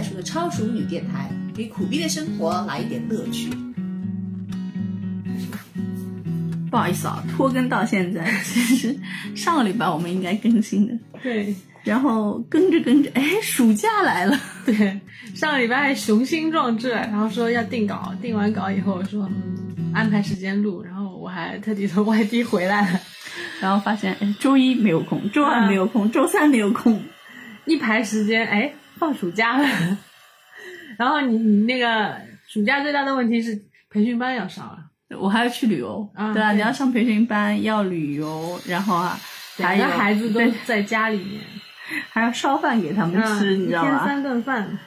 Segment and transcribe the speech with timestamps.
[0.00, 3.50] 家好，这里是熟的超熟女电台，给苦逼的生活来一点乐趣。
[6.70, 8.96] 不好意思啊，拖更到现在，其实
[9.34, 11.54] 上个礼拜我们应该更新的，对。
[11.82, 15.00] 然后跟着跟着，哎，暑假来了，对，
[15.34, 19.26] 上个礼拜还雄心壮志，然后说要定稿，定完稿以后说
[19.76, 23.00] 嗯安排时间录，然后我还特地从外地回来了，
[23.62, 27.02] 然后发现哎，周一没有空，周二没有空，周三没有空，
[27.64, 29.66] 一排时间，哎，放暑假了。
[30.96, 32.14] 然后你你那个
[32.46, 33.58] 暑假最大的问题是
[33.90, 34.78] 培训班要上了，
[35.18, 39.18] 我还要去旅游，对啊，你要上培训班，要旅游，然后啊，
[39.56, 41.40] 还有两个孩子都对在家里面，
[42.12, 43.88] 还要烧饭给他们吃，嗯你知道吗？
[43.88, 44.78] 一天三顿饭，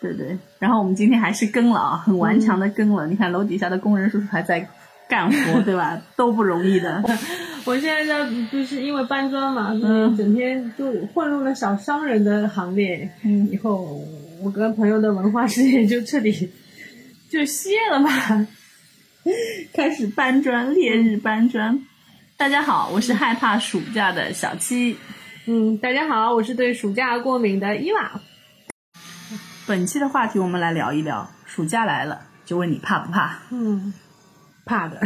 [0.00, 0.38] 对对。
[0.58, 3.06] 然后我们今天还是更了啊，很顽强的更了。
[3.06, 4.66] 你看楼底下的工人叔叔还在
[5.08, 6.00] 干活， 对吧？
[6.16, 7.02] 都不容易的。
[7.64, 13.10] 我现在在就是因为搬砖嘛，所嗯以整天就混入了小商人的行列。
[13.24, 14.02] 嗯以后
[14.42, 16.50] 我跟朋友的文化事业就彻底
[17.30, 18.46] 就歇了吧。
[19.74, 21.82] 开始搬砖，烈日搬砖。
[22.36, 24.96] 大家好，我是害怕暑假的小七。
[25.46, 28.20] 嗯，大家好，我是对暑假过敏的伊娃。
[29.66, 33.38] 本期的话题我们来聊一聊，暑假来了，就问你怕不怕？
[33.50, 33.92] 嗯，
[34.68, 34.98] 怕的。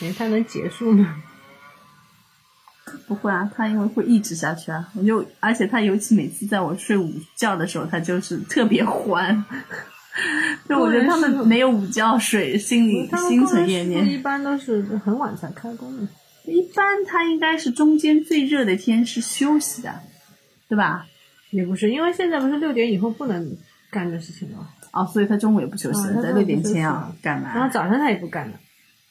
[0.00, 1.22] 哎，它能结束吗？
[3.06, 4.88] 不会啊，他因为会一直下去啊。
[4.96, 9.44] 我就而且他尤其每次在我睡午觉的时候，他就是特别欢。
[10.68, 14.18] 就我觉得他们没有午觉睡，心里心存怨工人师傅一。
[14.18, 16.08] 般都是很晚才开工的。
[16.46, 20.00] 一般他应该是中间最热的天是休息的，
[20.68, 21.06] 对吧？
[21.50, 23.56] 也不是，因为现在不是六点以后不能
[23.90, 27.72] 干的事情了，哦，所以他中午也不休息在六点前啊干嘛然后？
[27.72, 28.60] 早上他也不干了，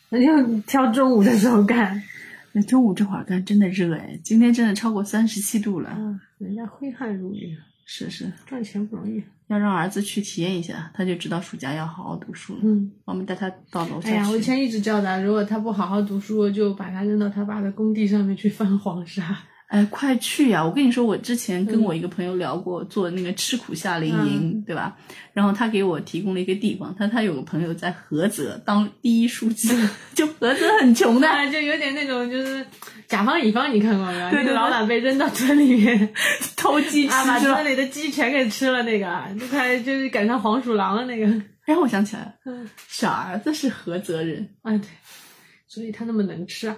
[0.10, 2.02] 那就挑中午的时候干。
[2.52, 5.94] 那中午这会儿干真的热哎，今天真的超过三十七度了。
[5.96, 7.56] 嗯，人家挥汗如雨，
[7.86, 9.24] 是是，赚钱不容易。
[9.48, 12.60] 要让儿子去体验一下，他就知道暑假要好好读书了。
[12.64, 14.42] 嗯，我们带他到楼下哎呀，我以。
[14.42, 19.38] 前一直叫他，如果他不好好读书，就把他扔到他爸的工地上面去翻黄沙。
[19.70, 20.66] 哎，快去呀！
[20.66, 24.98] 我跟你说，我之前跟嗯我一个朋友聊过，做那个吃苦夏令营，对吧？
[25.32, 29.70] 然后他给我提供了一个地方，他他有个朋友在菏泽当第一书记，
[30.16, 32.66] 就菏泽很穷的，啊，就有点那种就是
[33.08, 34.30] 甲方乙方，你看过没有？
[34.32, 36.14] 对对老板被扔到村里面，
[36.58, 37.64] 偷鸡吃啊，把村？
[37.64, 39.06] 里的鸡全给吃了，那个
[39.40, 41.26] 就快就是赶上黄鼠狼了那个。
[41.66, 44.88] 然后我想起来了，嗯，小儿子是菏泽人，啊对，
[45.68, 46.76] 所以他那么能吃啊，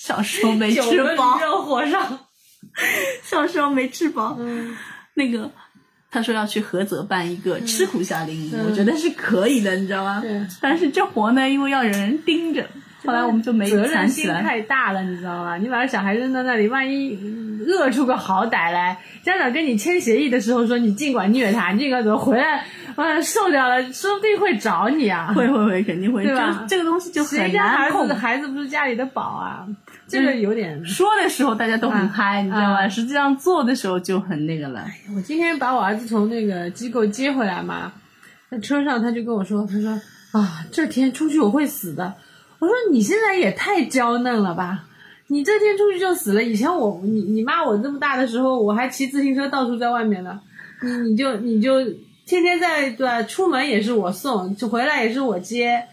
[0.02, 1.38] 小时候没吃饱。
[3.22, 4.34] 小时候没吃饱。
[4.40, 4.74] 嗯，
[5.12, 5.50] 那个
[6.10, 10.22] 他说要去菏泽办一个吃苦夏令营，嗯我觉得是可以的，你知道吗？
[10.62, 12.66] 但是这活呢，因为要有人盯着，
[13.04, 14.26] 后来我们就没责任心。
[14.26, 15.58] 太大了，你知道吗？
[15.58, 17.18] 你把小孩扔到那里，万一
[17.68, 22.64] 饿出个好歹来，家长跟你签协议的时候说你尽管虐他，你尽管怎么回来，
[22.96, 25.32] 完瘦掉了，说不定会找你啊。
[25.34, 26.24] 会会会，肯定会。
[26.24, 28.14] 对吧这这个东西就很谁家孩难控子。
[28.14, 29.66] 孩子不是家里的宝啊？
[30.10, 30.84] 这个有点。
[30.84, 32.84] 说的时候大家都很啊嗨，你知道吗？
[32.84, 34.84] 啊实际上做的时候就很那个了。
[35.14, 37.92] 我今天把我儿子从那个机构接回来嘛，
[38.50, 39.90] 在车上他就跟我说，他说
[40.32, 42.12] 啊，这天出去我会死的。
[42.58, 44.84] 我说你现在也太娇嫩了吧，
[45.28, 46.42] 你这天出去就死了。
[46.42, 50.40] 以前我你你妈我这么大的时候，我还骑自行车到处在外面呢，
[50.82, 51.82] 你你就你就
[52.26, 53.22] 天天在对吧？
[53.22, 55.84] 出门也是我送，就回来也是我接。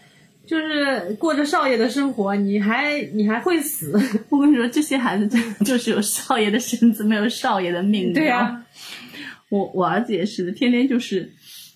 [0.48, 3.92] 就是过着少爷的生活，你还你还会死？
[4.30, 8.12] 我跟你说，这些孩子真的 就是有少爷的身子，没有少爷的命。
[8.14, 8.62] 对呀、呀、
[9.50, 11.30] 我我儿子也是的，天天就是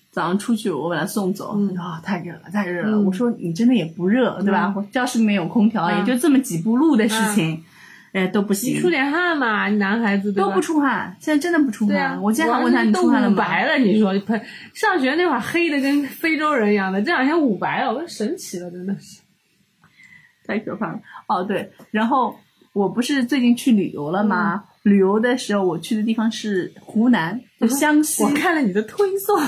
[0.09, 2.97] 早上出去，我把他送走，嗯他说啊、太热了，太热了。
[2.97, 4.73] 嗯我说你真的也不热，对吧？
[4.75, 7.63] 我教室里面有空调，嗯也就这么几步路的事情，
[8.13, 11.15] 哎、都不行你，出点汗嘛，男孩子都不出汗。
[11.19, 11.95] 现在真的不出汗。
[11.95, 13.31] 对啊，我经常问他你出汗了？
[13.35, 14.39] 白了，你说喷
[14.73, 19.21] 上学那会儿黑的跟非洲人一样的，这两天捂白了，我说神奇了，真的是。
[20.47, 20.99] 太可怕了。
[21.27, 22.35] 哦，对，然后
[22.73, 24.63] 我不是最近去旅游了吗？
[24.67, 28.21] 嗯旅游的时候我去的地方是湖南，就湘西。
[28.21, 29.39] 我看了你的推送，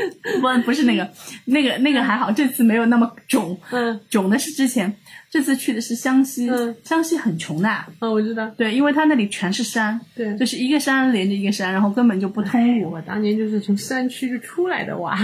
[0.40, 1.10] 不不是那个，
[1.44, 3.58] 那个那个还好，这次没有那么肿。
[3.70, 4.94] 嗯肿的是之前，
[5.30, 6.48] 这次去的是湘西。
[6.50, 15.18] 嗯湘西很穷的，啊，我知道，对，因为它那里全是山，对，就是一个山连着一个山，然后根本就不通路我当年就是从山区就出来的哇，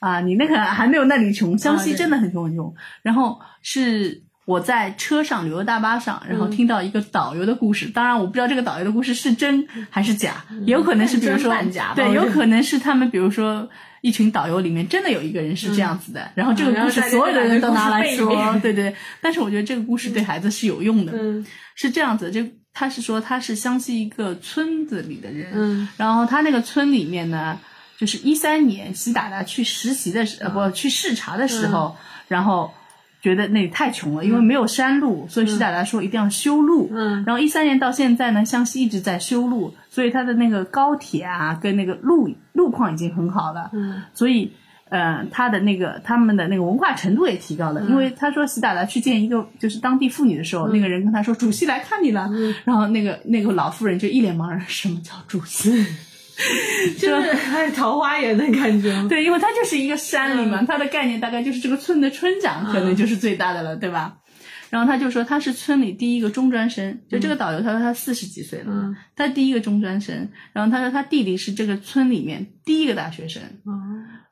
[0.00, 0.20] 啊。
[0.20, 2.74] 你那个还没有那里穷，湘西真的很穷很穷。
[3.02, 7.86] 然后是我在车上旅游大巴上，然后嗯听到一个导游的故事。
[7.86, 13.68] 当然，我不知道这个导游的故事是真还是假，也有可能是比如说半假对，有可能是他们比如说。
[14.00, 18.94] 一群导游里面真的有一个人是这样子的，然后这个故事所有的人都拿来说对对。
[19.20, 21.44] 但是我觉得这个故事对孩子是有用的，嗯。
[21.74, 22.30] 是这样子。
[22.30, 25.88] 就他是说他是湘西一个村子里的人，嗯。
[25.96, 27.58] 然后他那个村里面呢，
[27.96, 31.96] 就是一三年习大大去实习的时，呃不去视察的时候，
[32.28, 32.72] 然后
[33.20, 36.88] 觉得那里太穷了，因为没有山路，所以习大大说一定要修路。
[36.92, 37.24] 嗯。
[37.24, 43.68] 然后一三年到现在呢，湘西一直在修路，所以它的那个高铁啊跟那个路路况已经很好了。
[43.72, 44.52] 嗯所以，
[44.90, 47.82] 呃，他的那个他们的那个文化程度也提高了。
[47.88, 52.30] 因为他说习大大去见一个就是当地妇女的时候，那个人跟他说：“主席来看你了。
[52.64, 55.68] 然后那个那个老妇人就一脸茫然：“什么叫主席？”
[56.96, 58.94] 就是哎桃花源的感觉。
[59.10, 64.14] 对，因为它就是一个山里嘛，它的概念大概就是这个村的村长可能就是最大的了，对吧？
[64.70, 68.96] 然后他就说他是村里第一个中专生，就这个导游他说他四十几岁了，嗯。
[69.16, 73.72] 他第一个中专生，然后他说他弟弟是这个村里面第一个大学生，哦，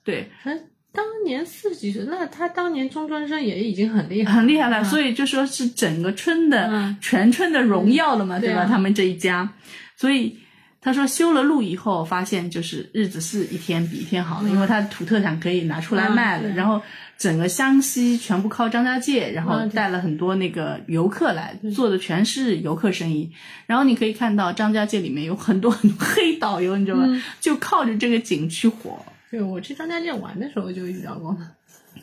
[0.05, 0.55] 对，他
[0.93, 6.97] 当年四十几岁，那他当年中专生也已经很厉害，很厉害了，所以就说是整个村的、嗯。
[7.00, 8.65] 全村的荣耀了嘛，对吧？
[8.65, 9.53] 他们这一家，
[9.97, 10.39] 所以
[10.87, 16.81] 他说修了路以后，发现就是日子是一天比一天好了，因为他的土特产可以拿出来卖了，嗯然后
[17.19, 23.29] 整个湘西全部靠张家界，然后带了很多那个游客来，做的全是游客生意。
[23.67, 27.06] 然后你可以看到张家界里面有很多很多黑导游，你知道吗？
[27.09, 29.05] 嗯就靠着这个景区火。
[29.29, 31.37] 对我去张家界玩的时候就遇到过。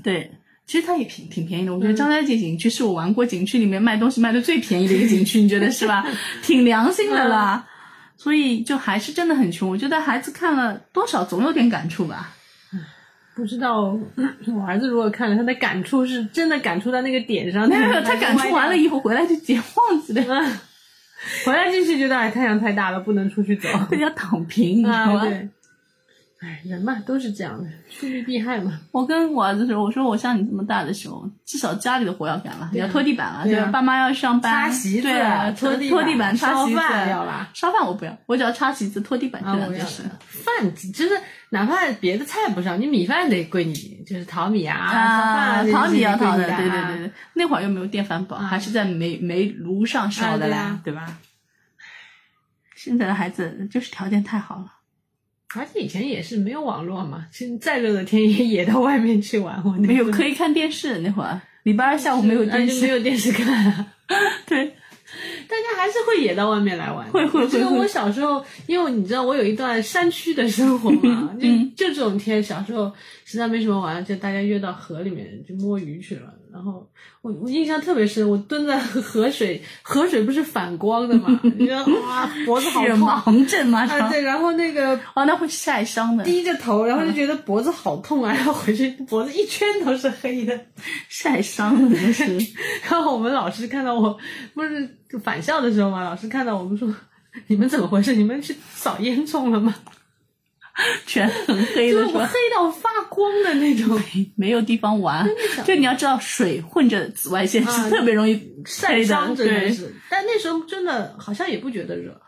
[0.03, 0.29] 对，
[0.67, 1.73] 其实它也挺挺便宜的。
[1.73, 6.05] 我觉得张家界景区是我玩过景区里面卖东西卖的最便宜的一个景区，你觉得是吧？
[6.43, 7.65] 挺良心的啦。
[8.23, 9.69] 所以就还是真的很穷。
[9.69, 12.33] 我觉得孩子看了多少总有点感触吧。
[13.35, 17.67] 不知道我儿子如果看了，他的感触是真的感触到那个点上。
[17.67, 20.57] 没有没有，他感触完了以后回来就解忘记了，嗯，
[21.45, 23.67] 回来继续觉得哎太阳太大了，不能出去走。
[23.89, 25.25] 他 要躺平，你知道啊，吗？
[25.25, 25.49] 对，
[26.43, 28.77] 哎，人嘛都是这样的，趋利避害嘛。
[28.91, 33.71] 我跟我儿子说，我说我像你这么大的时候，至少家里的活要干了，要拖地板了，对啊吧？
[33.71, 35.07] 爸妈要上班，擦席子
[35.57, 37.49] 拖地拖地板、擦烧席子，饭要吧？
[37.53, 40.03] 烧饭我不要，我只要擦席子、拖地板这啊，我要两件事。
[40.27, 41.11] 饭就是
[41.49, 51.17] 哪怕别的菜不上，你米饭得归你，就是淘米啊、烧饭啊，啊，淘米要淘的，对对对对，那会儿又没有电饭煲，还是在煤煤炉上烧的嘞，啊对吧？
[52.75, 54.65] 现在的孩子就是条件太好了，
[55.55, 59.61] 而且以前也是没有网络嘛，其实再热的天也也到外面去玩。
[59.63, 63.93] 我那没有会可以看电视那会儿，礼拜二下午没有啊电视，没有电视看、啊。
[64.45, 64.65] 对，
[65.47, 67.07] 大家还是会也到外面来玩。
[67.11, 72.91] 会会会会我小时候，因为你知道我有一段山区的生活嘛， 就嗯就这种天，小时候
[73.25, 76.33] 实在没什么玩，就大家约到河里面就摸鱼去了。
[76.53, 76.87] 然后
[77.23, 83.79] 我我印象特别深，我蹲在河水，河水不是反光的嘛，你觉得 哇脖子好血痛盲症吗？
[83.89, 84.07] 啊！
[84.07, 90.59] 对，然后那个啊，那会晒伤的，低着头，然后就觉得脖子好痛啊，然后回去脖子一圈都是黑的。
[91.09, 92.37] 晒伤了，真是。
[92.87, 94.15] 然后我们老师看到我，
[94.53, 96.87] 不是就返校的时候嘛，老师看到我们说
[97.47, 98.15] ：“你们怎么回事？
[98.15, 99.73] 你们去扫烟囱了吗
[101.05, 102.13] 全很？”黑的是吧？
[102.13, 103.99] 就是黑到发光的那种，
[104.35, 105.27] 没有地方玩，
[105.65, 109.71] 就你要知道，水混着紫外线啊是特别容易晒，伤真的对。
[109.71, 109.93] 是。
[110.09, 112.19] 但那时候真的好像也不觉得热，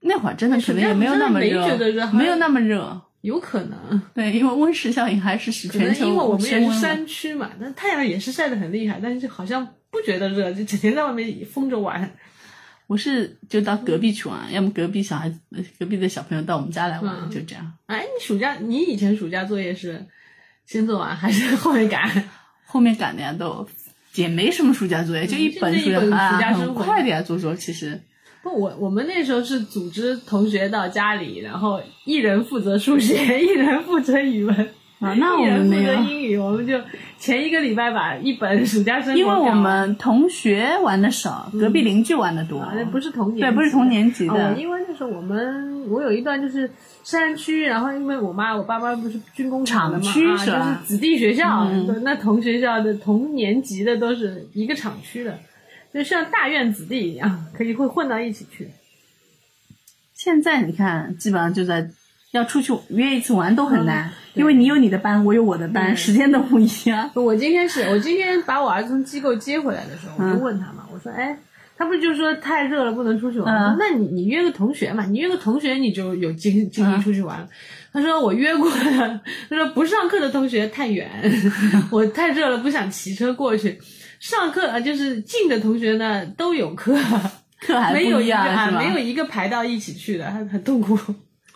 [0.00, 3.00] 那会儿真的可能也没有那么热热，没有那么热。
[3.22, 12.16] 有可能，对，因为温室效应还是全球因为我们也是山区嘛，但太阳也是晒得很厉害，但是好像不觉得热，就整天在外面疯着玩。
[12.90, 15.38] 我是就到隔壁去玩，要么隔壁小孩子、
[15.78, 17.72] 隔壁的小朋友到我们家来玩，嗯就这样。
[17.86, 20.04] 哎，你暑假你以前暑假作业是
[20.66, 22.28] 先做完还是后面赶？
[22.66, 23.64] 后面赶的呀都
[24.16, 28.00] 也没什么暑假作业，就一本暑就这一本啊，很暑假生活快的呀，做做其实。
[28.42, 34.68] 不，我我们那时候是组织同学到家里，然后一人负责数学， 一人负责语文，
[35.00, 36.36] 啊， 那我们没有，责英语。
[36.36, 36.78] 我们就
[37.18, 42.60] 前一个礼拜把一本暑假生活因为我们同学玩的少，隔壁邻居玩的多。
[42.60, 43.88] 啊，不是同年，对，不是同。
[43.88, 44.56] 年级啊，的我。
[44.56, 46.70] 因为那时候我们我有一段就是
[47.02, 55.38] 山区，然后因为我妈我爸爸不是军工厂的嘛，区啊，就是子弟学校，嗯那同学校的同年级的都是一个厂区的，
[55.92, 58.68] 就像大院子弟一样，可以会混到一起去。
[60.14, 61.88] 现在你看，基本上就在
[62.32, 67.10] 要出去约一次玩都很难，嗯因为你有你的班，我有我的班，对时间都不一样。
[67.14, 71.36] 我今天是我今天把我儿子从机构接回来的时候，我就问他嘛，我说，哎，
[71.76, 73.52] 他不是就说太热了不能出去玩？
[73.52, 77.48] 嗯那你你约个同学嘛，你约个同学你就有精精力出去玩了。
[77.92, 79.20] 他说我约过了，
[79.50, 81.10] 他说不上课的同学太远，
[81.90, 83.76] 我太热了不想骑车过去。
[84.20, 86.94] 上课啊，就是近的同学呢都有课，
[87.60, 90.96] 课还没有不一个啊，没有一个排到一起去的，很很痛苦。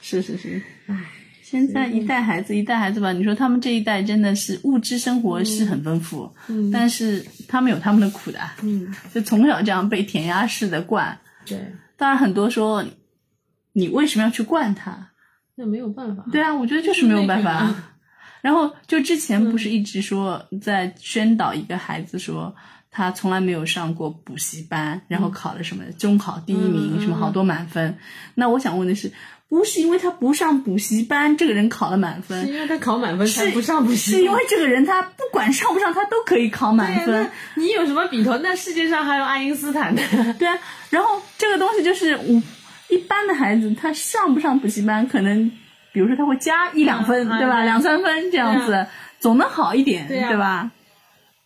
[0.04, 0.94] 是是是，唉
[1.42, 11.18] 现在一代孩子一代孩子吧，你说他们这一代真的是物质生活是很丰富，嗯但是他们有他们的苦的，嗯，就从小这样被填鸭式的灌。
[11.46, 11.58] 对，
[11.96, 12.84] 当然很多说，
[13.72, 15.12] 你为什么要去灌他？
[15.54, 16.24] 那没有办法。
[16.30, 17.74] 对啊，我觉得就是没有办法。
[18.42, 22.54] 然后就之前不是一直说在宣导一个孩子说
[22.90, 27.96] 他从来没有上过补习班，然后考了什么中考第一名，什么好多满分。
[28.34, 29.10] 那我想问的是，
[29.48, 37.62] 不是因为他不上补习班，这个人考了满分是，因为他考满分才是不上补习班，是因为这个人他不管上不上他都可以考满分那。
[37.62, 38.36] 你有什么比头？
[38.38, 40.02] 那世界上还有爱因斯坦呢。
[40.38, 40.58] 对啊，
[40.90, 42.42] 然后这个东西就是我
[42.88, 45.50] 一般的孩子，他上不上补习班，可能
[45.92, 47.56] 比如说他会加一两分，嗯对吧？
[47.60, 48.86] 对两三分这样子，对
[49.20, 50.70] 总能好一点，对啊吧？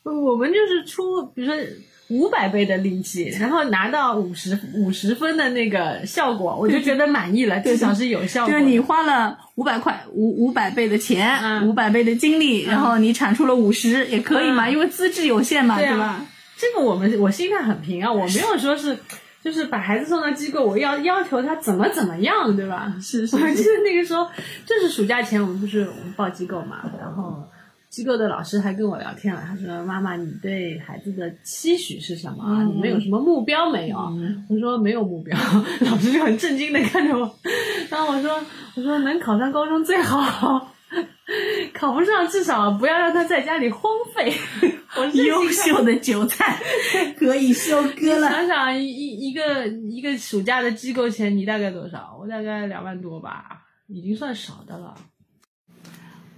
[0.05, 1.55] 我们就是出，比如说
[2.09, 8.59] 五百倍的力气，然后拿到五十五十分的那个效果，我就觉得满意了，至少是有效果的。
[8.59, 16.25] 就是你花了五百块五五百倍的钱，嗯五百倍的精力，然后你产出了五十，也可以嘛，嗯因为资质有限嘛，对啊吧？
[16.57, 18.97] 这个我们我心态很平啊，我没有说是。
[19.41, 22.93] 就是把孩子送到机构，我要要求他怎么怎么样，对吧？
[23.01, 24.27] 是是我记，得那个时候，
[24.67, 27.49] 就是暑假前，我们不是我们报机构嘛，然后
[27.91, 32.45] 机构的老师还跟我聊天了，他说：“妈妈，你对孩子的期许是什么？
[32.47, 33.97] 嗯你们有什么目标没有？”
[34.49, 35.37] 我说：“没有目标。
[35.81, 37.39] ”老师就很震惊的看着我，
[37.89, 38.39] 然后我说
[38.77, 40.71] ：“我说能考上高中最好，
[41.73, 44.33] 考不上至少不要让他在家里荒废。”
[45.15, 46.59] 优秀的韭菜
[47.19, 48.29] 可以收割了。
[48.29, 52.19] 想想一一一个一个暑假的机构钱，你大概多少？
[52.21, 54.95] 我大概两万多吧，已经算少的了。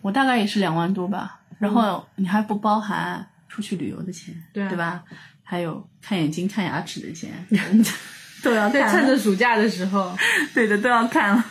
[0.03, 5.03] 我大概也是两万多吧，然后你还不包含出去旅游的钱，对啊对吧？
[5.45, 7.31] 还有看眼睛、看牙齿的钱，
[8.43, 10.17] 都要对，看趁着暑假的时候，
[10.55, 11.45] 对的都要看了，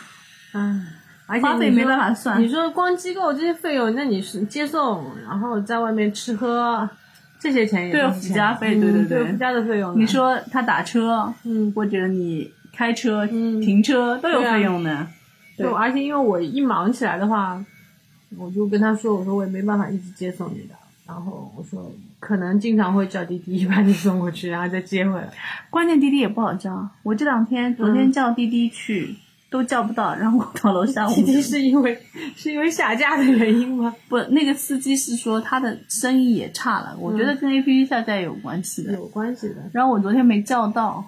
[0.54, 0.86] 嗯，
[1.26, 2.48] 而且花费没办法算你。
[2.50, 6.88] 说光机构这些费用，那你是接送，然后在外面吃喝，
[7.38, 9.98] 这些钱也对附加费对对嗯对对附加的费用。
[10.00, 15.06] 你说他打车，嗯，或者你开车、嗯停车都有费用的。
[15.56, 17.62] 对对，而且因为我一忙起来的话，
[18.38, 20.74] 我就跟他说，我说我也没办法一直接送你的，
[21.06, 25.28] 然后我说可能经常会叫滴滴把你送过去，然后再接回来。
[25.68, 29.16] 关键滴滴也不好叫，我这两天昨天叫滴滴去、
[29.50, 31.98] 都叫不到，然后我到楼下， 问滴滴是因为
[32.36, 33.92] 是因为下架的原因吗？
[34.08, 38.92] 不那个司机是说他的生意也差了，我觉得跟 A P P 下架有关系的。
[38.92, 39.56] 有关系的。
[39.72, 41.04] 然后我昨天没叫到，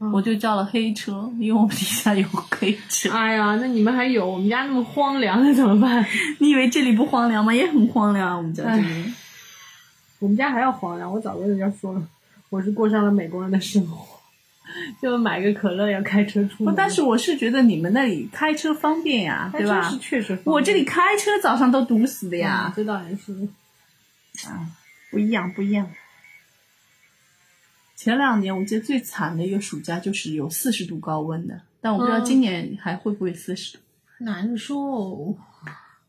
[0.00, 3.10] 嗯我就叫了黑车，因为我们底下有黑车。
[3.16, 6.06] 哎呀，那你们还有我们家那么荒凉，那怎么办？
[6.38, 7.52] 你以为这里不荒凉吗？
[7.52, 9.12] 也很荒凉啊，我们家这里。
[10.20, 12.02] 我们家还要荒凉，我早跟人家说了，
[12.48, 14.04] 我是过上了美国人的生活，
[15.02, 16.74] 就买个可乐要开车出，门。
[16.76, 19.98] 但是我是觉得你们那里开车方便呀，对吧是？
[19.98, 23.32] 确实方便，我这里开车早上都堵死的呀嗯，这倒也是。
[24.48, 24.62] 啊
[25.10, 25.88] 不一样，不一样。
[27.98, 33.82] 前两年我记得最惨的一个暑假就是有四十度高温的，但我不知道嗯今年还会不会四十度。
[34.18, 35.36] 难受。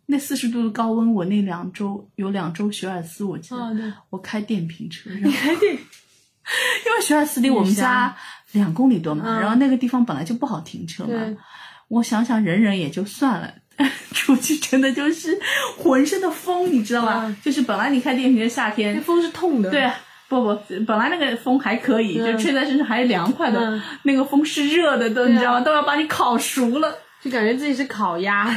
[0.05, 5.74] 那四十度的高温，我那两周有两周学而思，我记得、我开电瓶车，然后开电
[6.86, 8.15] 因为学而思离我们家
[8.51, 11.36] 两公里多嘛，嗯然后那个地方本来就不好停车嘛对，
[11.88, 13.51] 我想想忍忍也就算了。
[14.13, 15.39] 出去真的就是
[15.77, 17.25] 浑身的风，你知道吗？
[17.25, 19.72] 嗯就是本来你开电瓶车夏天那风是痛的。
[19.72, 19.89] 对，
[20.29, 20.55] 不不，
[20.86, 25.62] 本来那个风还可以，嗯就吹在身上还凉快的，嗯那个风是热的，都、你知道吗？
[25.62, 26.95] 都要把你烤熟了。
[27.21, 28.48] 就感觉自己是烤鸭，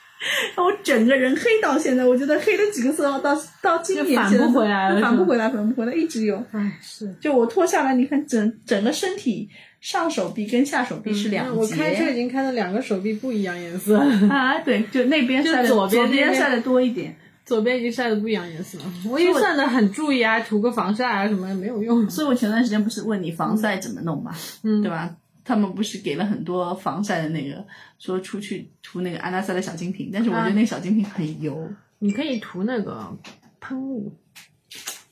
[0.56, 6.42] 我整个人黑到现在，我觉得黑了几个色号，到到今年就返现在不回来了反不回来，反不回来，一直有。
[6.52, 7.14] 哎，是。
[7.20, 9.46] 就我脱下来，你看整整个身体
[9.82, 11.68] 上手臂跟下手臂是两嗯我。
[11.68, 13.98] 开车已经开了两个手臂不一样颜色，
[14.30, 17.14] 啊，对，就那边晒的左边晒的多一点。
[17.46, 18.84] 左边已经晒的不一样颜色了。
[19.08, 22.10] 我已经算的很注意啊，涂个防晒啊什么的没有用。
[22.10, 24.34] 所以我前段时间不是问你防晒怎么弄嘛，
[24.64, 25.16] 嗯对吧？
[25.44, 27.64] 他们不是给了很多防晒的那个，
[28.00, 33.16] 说出去涂那个安娜赛的小金瓶，但是我觉得那个小金瓶很油，你可以涂那个
[33.60, 34.12] 喷雾，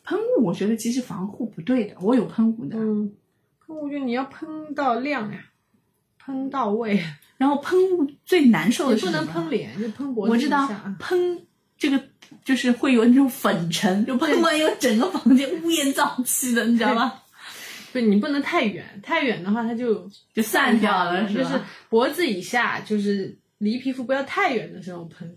[0.03, 3.13] 喷雾我觉得其实防护不对的，我有喷雾的，嗯，
[3.65, 5.39] 喷雾就你要喷到亮呀，
[6.19, 7.01] 喷到位，
[7.37, 11.47] 然后喷雾最难受的你不是什么能喷脸，就喷脖子我知道喷
[11.79, 12.03] 这个
[12.45, 17.21] 就是会有那种粉尘，就喷完以后整个房间乌烟瘴气的，你知道吗？
[17.93, 21.67] 不，你不能太远，太远的话它就就散掉了，就是吧？
[21.89, 25.35] 脖子以下，就是离皮肤不要太远的时候喷。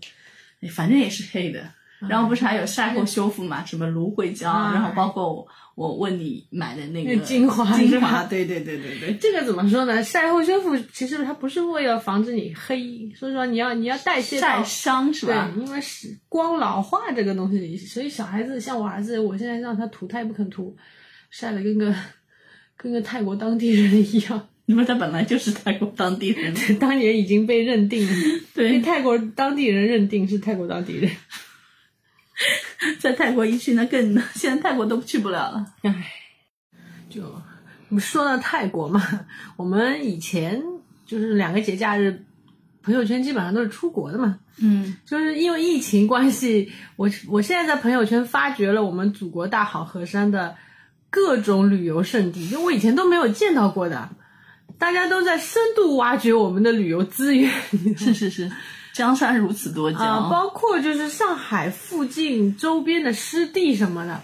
[0.60, 1.72] 哎反正也是黑的。
[2.08, 10.02] 然后不是还有晒后修复嘛，什么芦荟胶，啊然后包括我我问你买的那个精华精华，对对对对对，这个怎么说呢？
[10.02, 15.50] 晒后修复其实它不是为了防止你黑，所以说你要你要代谢晒伤是吧？
[15.54, 20.76] 对，因为是光老化这个东西，所以小孩子像我儿子，我现在让他涂，他也不肯涂，
[21.30, 21.94] 晒的跟个
[22.76, 24.48] 跟个泰国当地人一样。
[24.66, 28.06] 因为他本来就是泰国当地人，当年已经被认定，
[28.54, 31.10] 被对，泰国当地人认定是泰国当地人。
[33.00, 35.66] 在泰国一去那更， 现在泰国都去不了了。
[35.82, 35.92] 唉，
[37.10, 39.02] 就我们说到泰国嘛，
[39.56, 40.62] 我们以前
[41.06, 42.24] 就是两个节假日，
[42.82, 44.38] 朋友圈基本上都是出国的嘛。
[44.60, 50.56] 嗯，就是因为疫情关系，我我现在在朋友圈发掘了我们祖国大好河山的
[51.10, 54.08] 各种旅游胜地，就我以前都没有见到过的，
[54.78, 57.50] 大家都在深度挖掘我们的旅游资源。
[57.96, 58.50] 是是是，
[58.98, 64.20] 江山如此多啊，娇，包括就是上海附近周边的湿地什么的，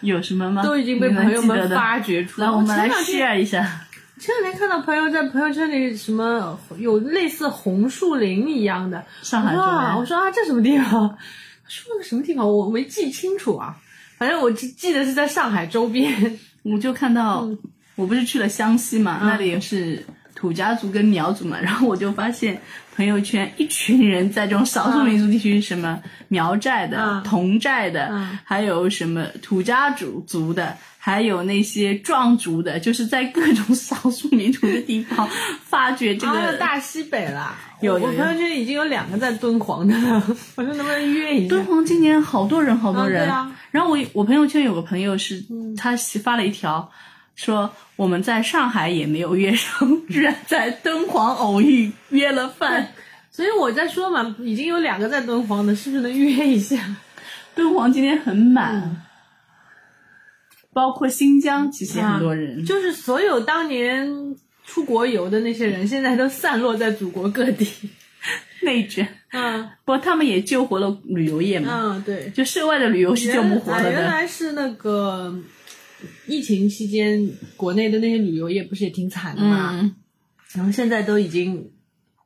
[0.00, 0.62] 有什么吗？
[0.62, 2.46] 都已经被朋友们发掘出来。
[2.46, 3.82] 来，我们来前两天 share 一下。
[4.18, 11.06] 前两天看到朋友在朋友圈里什么有类似红树林一样的，上海周我说啊，我，说啊，这什么地方？
[11.62, 13.76] 他说那个什么地方，我没记清楚啊。
[14.16, 16.38] 反正我记记得是在上海周边。
[16.62, 17.58] 我就看到，嗯
[17.96, 20.02] 我不是去了湘西嘛，那里也是
[20.34, 22.58] 土家族跟苗族嘛，然后我就发现
[22.94, 30.76] 朋友圈 一群人在这种少数民族地区，什么苗寨的、嗯侗寨的，嗯还有什么土家族族的。
[31.04, 35.28] 还有那些壮族的，就是在各种少数民族的地方
[35.62, 40.14] 发掘这啊，个有大西北啦，有我我朋友圈已经有两个在敦煌的了，
[40.56, 41.50] 我说能不能约一下？
[41.50, 43.28] 敦煌今年好多人，好多人。
[43.28, 45.44] 啊对啊然后我我朋友圈有个朋友是，
[45.76, 46.90] 他发了一条，
[47.34, 52.92] 说我们在上海也没有约上，居然在敦煌偶遇约了饭。
[53.30, 56.78] 所以我在说嘛，已经有两个在敦煌的，是不是能约一下？
[57.54, 59.04] 敦煌今天很满，
[60.72, 62.64] 包括新疆其实也很多人。
[62.64, 67.68] 就是所有当年出国游的那些人，现在都散落在祖国各地。
[68.62, 71.68] 内卷，嗯 不过他们也救活了旅游业嘛。
[71.74, 72.30] 嗯，对。
[72.30, 74.04] 就涉外的旅游是救不活了原原。
[74.04, 75.34] 来是那个
[76.26, 79.70] 疫情期间，国内的那些旅游业不是也挺惨的吗？
[79.72, 79.94] 嗯，
[80.52, 81.70] 然后现在都已经，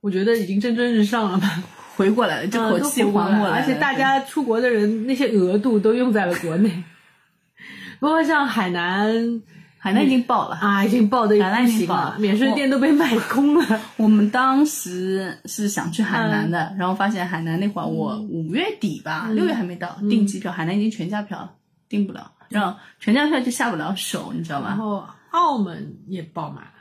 [0.00, 1.62] 我觉得已经蒸蒸日上了吧，
[1.96, 3.50] 回过来了，这口气还过来了。
[3.50, 6.70] 而且大家出国的人那些额度都用在了国内。
[8.00, 9.42] 包括像海南
[9.76, 10.54] 海南已经爆了。
[10.54, 13.80] 啊，已经爆的海南已经爆了免税店都被卖空了。
[13.96, 21.54] 我们当时是想去海南嗯的，然后发现海南那会儿我五月底吧，六、月还没到，订机票，海南已经全价票了，
[21.88, 24.68] 订不了，然后全家票就下不了手，你知道吧？
[24.68, 26.72] 然后澳门也爆满了，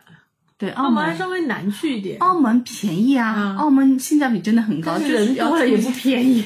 [0.57, 6.45] 对，澳澳门还稍微难去一点，澳门便宜啊，嗯澳门性价比真的很高，但就人多了也不便宜，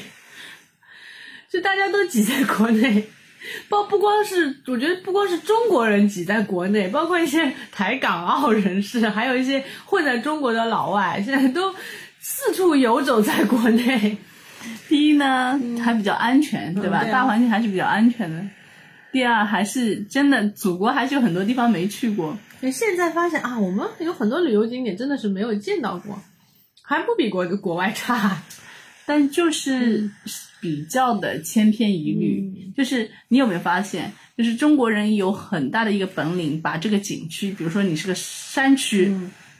[1.50, 3.08] 就大家都挤在国内。
[3.68, 11.74] 包不光是，我觉得不光是中国人挤在国内，包括一些台港澳人士，还有一些混在中国的老外，现在都
[12.20, 14.16] 四处游走在国内。
[14.88, 17.02] 第一呢，还比较安全，对吧？
[17.02, 18.40] 对啊大环境还是比较安全的。
[19.12, 22.36] 第二，还是真的，祖国还是有很多地方没去过。
[22.60, 26.18] 就现在发现啊，我们有很多旅游景点真的是没有见到过，
[26.82, 28.42] 还不比国国外差。
[29.04, 30.08] 但就是
[30.60, 39.12] 比较的千篇一律，就是你有没有发现，就是中国人有很大的一个本领，把这个景区，比如说你是个山区，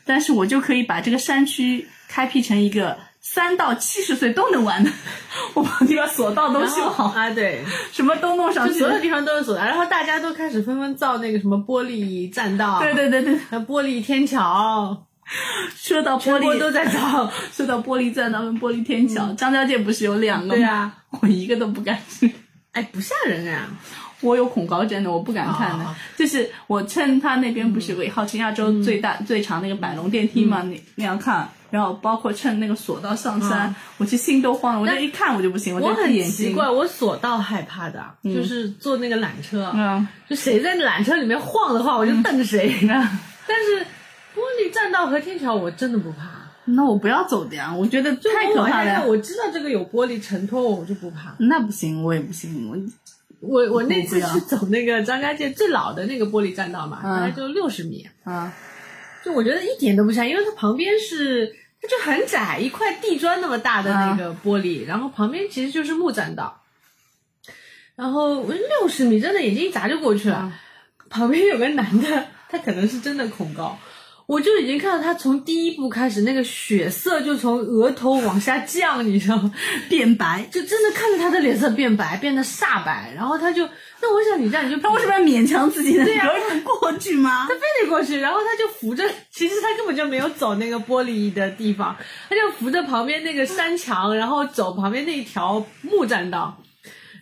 [0.05, 2.97] 但是我就可以把这个山区开辟成一个
[3.35, 4.91] 三到七十岁都能玩的，
[5.55, 8.91] 我把这个索道都修好，啊，对，什么都弄上去所。
[8.91, 15.07] 有地方都是索道，然后大家都开始纷纷造那个什么玻璃栈道，对对对对，玻璃天桥，
[15.75, 17.33] 说到玻璃都在造。
[17.51, 20.55] 说到玻璃栈道跟玻璃天桥，张家界不是有两个吗？
[20.55, 20.93] 对啊，
[21.23, 22.31] 我一个都不敢去。
[22.73, 23.67] 哎，不吓人啊！
[24.21, 25.85] 我有恐高症的，我不敢看的。
[25.85, 34.81] 哦就是我趁他那边不是有个号称亚洲最大、最长那个百龙电梯嘛，那那样看，然后包括趁那个索道上山，我其实心都慌了。
[34.83, 36.49] 我这一看我就不行，就我很闭眼睛。
[36.49, 42.77] 奇怪，我索道害怕的，就是坐那个缆车，嗯，就谁在缆车里面晃的话，我就瞪着谁。
[43.49, 43.81] 但是
[44.35, 46.29] 玻璃栈道和天桥我真的不怕，
[46.67, 49.07] 那我不要走的呀，我觉得就太可怕了。
[49.07, 51.35] 我知道这个有玻璃承托我，我就不怕。
[51.39, 52.77] 那不行，我也不行，我
[53.41, 58.53] 我我那次是走那个张家界最老的那个玻璃栈道嘛，嗯大概就六十米，啊，
[59.25, 66.63] 就我觉得一点都不像，因为它旁边是它就很窄，一块地砖那么大的那个玻璃，然后旁边其实就是木栈道，
[67.97, 70.53] 然后六十米真的眼睛一眨就过去了，
[71.11, 73.77] 旁边有个男的，他可能是真的恐高。
[74.27, 79.53] 我就已经看到他从第一步开始，那个血色就从额头往下降，你知道吗？
[79.91, 80.47] 变白。
[80.51, 83.69] 就真的看着他的脸色变白，变得煞白，然后他就，
[84.01, 86.05] 那我想你这样你就他为什么要勉强自己呢？
[86.05, 86.31] 对呀
[86.65, 87.55] 过去吗他？
[87.55, 91.97] 非得过去，然后他就扶着，其实他根本就没有走那个玻璃的地方，
[92.29, 96.57] 他就扶着旁边那个山墙，然后走旁边那一条木栈道，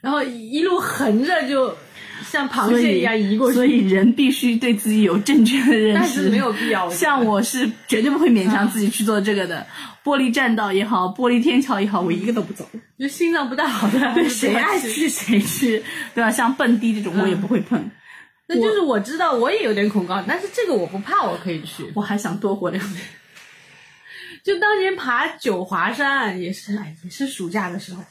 [0.00, 1.74] 然后一路横着就
[2.24, 3.54] 像螃蟹一样移过去。
[3.54, 9.66] 所以人必须对自己有正确的认识，但是没有必要像我是绝对不会勉强自己去做这个的。
[10.02, 12.68] 玻璃栈道也好，玻璃天桥也好，我一个都不走。
[12.98, 15.08] 就心脏不大好的，对，谁爱去？
[15.08, 15.82] 谁去，
[16.14, 16.30] 对吧？
[16.30, 17.90] 像蹦迪这种，我也不会碰。
[18.46, 21.84] 那就是我知道我也有点恐高，但是这个我不怕，我可以去。
[21.94, 23.02] 我还想多活两年。
[24.42, 28.02] 就当年爬九华山也是，哎，也是暑假的时候，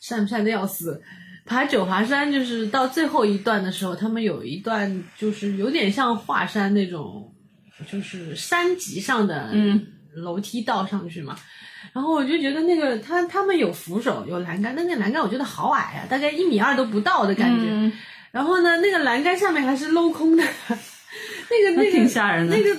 [0.00, 1.02] 晒不晒的要死。
[1.48, 7.34] 爬九华山就是到最后一段的时候，他们有一段就是有点像华山那种，
[7.90, 11.36] 就是山脊上的嗯楼梯道上去嘛。
[11.92, 17.66] 然后我就觉得那个他他们有扶手有栏杆，但那个栏杆我觉得好矮啊，大概一米二都不到的感觉。
[17.70, 17.92] 嗯
[18.30, 22.78] 然后呢，那个栏杆上面还是镂空的，那个那个挺吓人的那个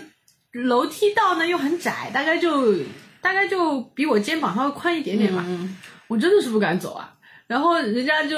[0.52, 2.76] 楼梯道呢又很窄，大概就
[3.20, 5.44] 大概就比我肩膀稍微宽一点点吧。
[5.48, 5.76] 嗯，
[6.08, 7.16] 我真的是不敢走啊。
[7.50, 8.38] 然后人家就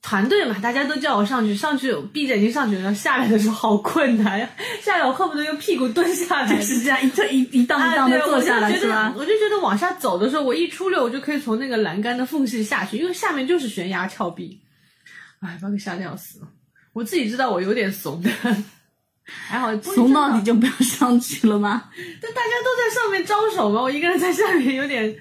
[0.00, 4.48] 团队嘛，大家都叫我上去，上去闭着眼睛上去，然后下来的时候好困难呀，
[4.80, 6.48] 下来我恨不得用屁股蹲下来。
[6.56, 9.12] 就是这样一顿一一档一档的坐下来是吧？
[9.16, 14.60] 我就觉得往下走的时候，我一出溜，我就可以从那个栏杆的缝隙下去，因为下面就是悬崖峭壁。
[15.40, 16.48] 哎，把我给吓得要死了。
[16.94, 18.30] 我自己知道我有点怂的，
[19.24, 21.84] 还好怂到底就不要上去了吗？
[22.20, 25.14] 但大家都在上面招手嘛，我一个人在下面有点。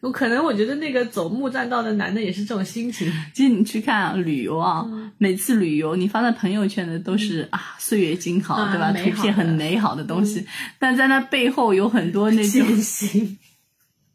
[0.02, 8.92] 我可能我觉得那个走木栈道的男的也是这种心情，其实你去看啊，旅游啊，嗯每次旅游你发在朋友圈的都是、啊岁月静好，啊对吧？
[8.92, 10.46] 图片很美好的东西，
[10.78, 13.38] 但在那背后有很多那种艰辛。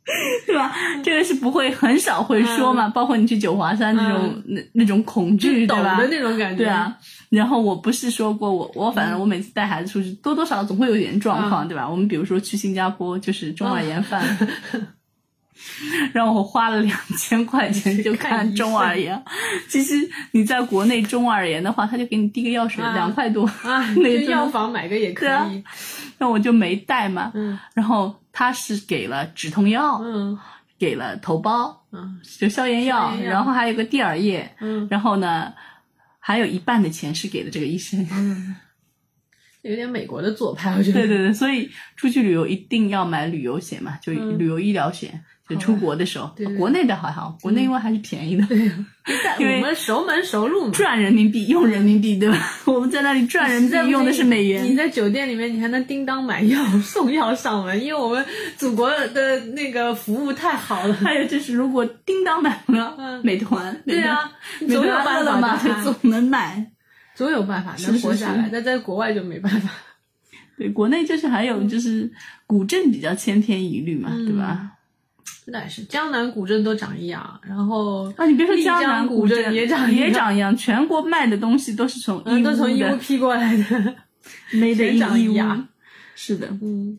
[0.45, 0.71] 对吧？
[1.03, 5.97] 这个是不会很少会说嘛，包括你去九华山那种、那那种恐惧，抖对吧？
[5.99, 6.57] 的那种感觉。
[6.63, 6.95] 对啊，
[7.29, 11.89] 然后我不是说过我我反正我每次带孩子出去，多多少少总会有点状况，对吧？
[11.89, 14.37] 我们比如说去新加坡，就是中耳炎犯了，
[16.13, 19.21] 让我花了两千块钱就看中耳炎。
[19.67, 19.95] 其实
[20.31, 25.63] 你在国内中耳炎的话，他就给你滴个药水，啊两块多，啊，那个药房买个也可以。
[26.17, 27.31] 那我就没带嘛。
[27.33, 30.37] 嗯然后他是给了止痛药，嗯
[30.77, 35.53] 给了头孢，嗯就消炎药，炎药然后还有个地耳液，嗯然后呢，
[36.19, 38.05] 还有一半的钱是给了这个医生。
[38.11, 38.55] 嗯，
[39.61, 40.99] 有点美国的做派，我觉得。
[40.99, 48.57] 对对对，所以出去旅游一定要买旅游险嘛，就嗯旅游医疗险，就出国的时候，对对国内的还好，国内因为还是便宜的，对
[49.39, 50.71] 因为我们熟门熟路嘛。
[50.71, 52.37] 赚人民币用人民币，对吧？
[52.65, 58.25] 我们在那里赚人民币用的是美元你，在酒店里面，你还能叮当买药送药上门，因为我们
[58.57, 60.93] 祖国的那个服务太好了。
[60.95, 66.71] 还有就是，如果叮当买了，嗯美团，对啊，美总有办法总能买。
[67.13, 69.69] 总有办法能活下来，但在国外就没办法。
[70.57, 72.11] 对，国内就是还有就是
[72.45, 74.71] 古镇比较千篇一律嘛，对吧？
[75.47, 83.63] 那也是，江南古镇都长一样，然后啊，你别说丽江南古镇也长也长一样，全国卖的东西都是从嗯，义都从义乌批过来的。
[84.99, 85.67] 长 in 义样。
[86.15, 86.97] 是的，嗯，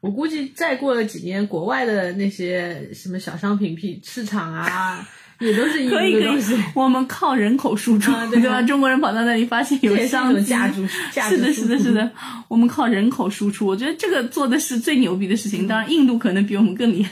[0.00, 5.06] 我估计再过了几年，国外的那些什么小商品批市场啊，
[5.40, 8.62] 也都是义乌可以可以我们靠人口输出，啊对对吧？
[8.62, 12.10] 中国人跑到那里发现有商机，种价值价值是的，是的，是的，
[12.48, 15.68] 我们靠人口输出，我觉得这个做的是最牛逼的事情。
[15.68, 17.10] 当然，印度可能比我们更厉害，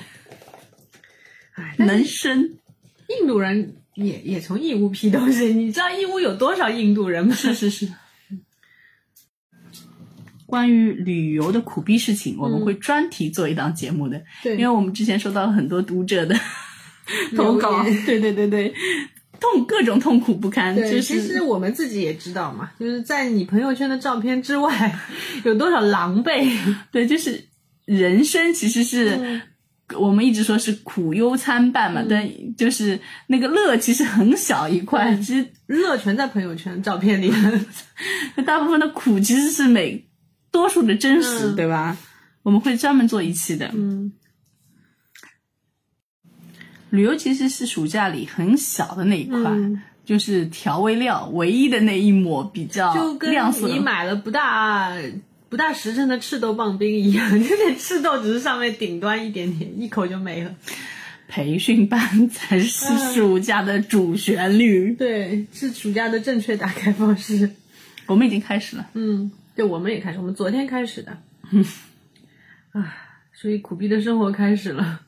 [1.79, 2.57] 能生。
[3.09, 7.35] 印度人也也从义乌批东西，你知道义乌有多少印度人吗？
[7.35, 7.89] 是是是。
[10.45, 16.37] 关于旅游的苦逼事情，我们会专题做一档节目的，嗯对因为我们之前收到了很多读者的
[17.37, 18.73] 投稿，对对对对，
[19.41, 24.99] 痛各种痛苦不堪，对，就其实是我们自己也知道嘛，就是在你朋友圈的照片之外，
[25.45, 26.49] 有多少狼狈。
[26.91, 27.45] 对，就是
[27.85, 29.41] 人生其实是。
[29.91, 37.33] 嗯我们一直说是苦忧参半嘛，但就是那个乐其实很小一块，对其实乐全在朋友圈照片里，
[38.45, 40.05] 大部分的苦其实是每
[40.51, 41.97] 多数的真实，嗯对吧？
[42.43, 43.71] 我们会专门做一期的。
[43.75, 44.13] 嗯，
[46.91, 53.67] 旅游其实是暑假里很小的那一块，嗯就是调味料唯一的那一抹比较就跟亮色。
[53.69, 54.93] 你买了不大
[55.49, 60.55] 不大实诚的赤豆棒冰一样， 就那赤豆只是上面顶端一点点，一口就没了。
[61.29, 64.93] 培训班才是嗯暑假的主旋律。
[64.99, 67.51] 对，是暑假的正确打开方式。
[68.07, 71.19] 我们已经开始了，嗯，对，我们也开始，我们昨天开始的。
[72.73, 72.95] 啊
[73.33, 75.01] 所以苦逼的生活开始了。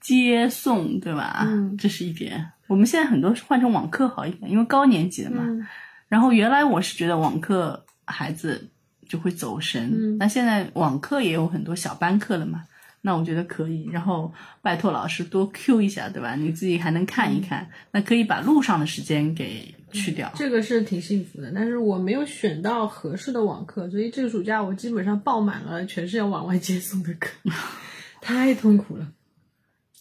[0.00, 1.44] 接送对吧？
[1.48, 2.52] 嗯这是一点。
[2.66, 5.42] 我们现在很多是换成网课好一点，因为高年级的嘛。
[5.46, 5.66] 嗯
[6.08, 8.70] 然后原来我是觉得网课孩子
[9.08, 12.64] 就会走神，嗯那现在网课也有很多小班课了嘛，
[13.00, 13.88] 那我觉得可以。
[13.90, 16.36] 然后拜托老师多 Q 一下，对吧？
[16.36, 20.30] 你自己还能看一看，那可以把路上的时间给去掉。
[20.36, 27.30] 这个是挺幸福的，但是我没有选到合适的网课，所以这个暑假我基本上报满了，全是要往外接送的课，
[28.20, 29.08] 太痛苦了。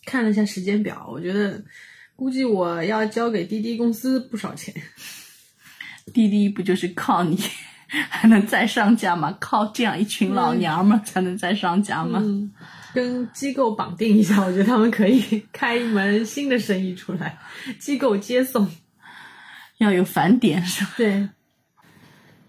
[0.05, 1.63] 看了一下时间表，我觉得
[2.15, 4.73] 估计我要交给滴滴公司不少钱。
[6.13, 7.37] 滴滴不就是靠你
[8.09, 9.35] 还能再上架吗？
[9.39, 12.19] 靠这样一群老娘们才能再上架吗？
[12.23, 12.51] 嗯，
[12.93, 17.37] 跟机构绑定一下，我觉得他们可以开一门新的生意出来，
[17.79, 18.67] 机构接送。
[19.77, 20.91] 要有返点是吧？
[20.97, 21.29] 对。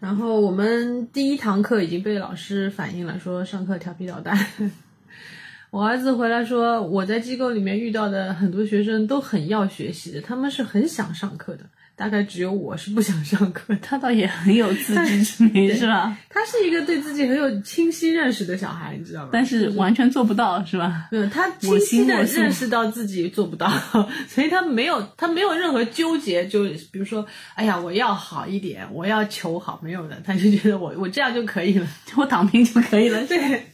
[0.00, 4.38] 然后我们第一堂课已经被老师反映了，说上课调皮捣蛋。
[5.70, 13.76] 我儿子回来说，我在机构里面遇到的很多学生都很要学习的，他们是很想上课的，大概只有我是不想上课。
[13.82, 16.16] 他倒也很有自知之明，是吧？
[16.28, 19.30] 他是一个对自己很有清晰认识的小孩，你知道吗？
[19.32, 21.08] 但是完全做不到，是吧？
[21.10, 23.68] 没有，他我清晰的认识到自己做不到，
[24.30, 31.86] 所以他没有他没有任何纠结，就比如说，哎呀，我要好一点，我要求好，没有的，他就觉得我我这样就可以了。
[32.16, 33.22] 我躺平就可以了。
[33.26, 33.66] 对，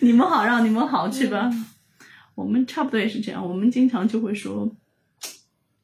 [0.00, 1.50] 你们好，让你们好去吧。
[2.36, 4.70] 我们差不多也是这样，我们经常就会说，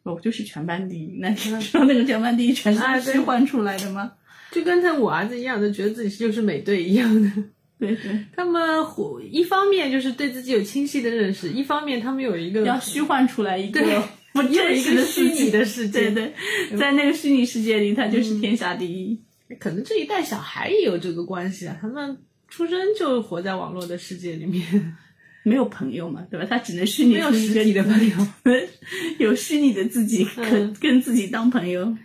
[0.03, 1.19] 我就是全班第一。
[1.21, 4.13] 那你知道那个全班第一全是虚幻出来的吗？
[4.51, 7.31] 就跟他我儿子一样的，觉得自己就是美队一样的。
[7.81, 13.81] 对对，他们互一方面就是对自己有清晰的认识，一方面他们有一个要虚幻出来一个
[14.33, 15.51] 不真实的虚拟。
[15.51, 16.11] 的世界。
[16.11, 16.33] 对
[16.71, 19.21] 对，在那个虚拟世界里，他就是天下第一。
[19.59, 24.65] 可能这一代小孩也有这个关系啊，他们出生就活在网络的世界里面，
[25.45, 26.47] 没有朋友嘛，对吧？
[26.49, 28.17] 他只能虚拟出一个你的朋友。
[29.19, 31.97] 有虚拟的自己，嗯跟跟自己当朋友。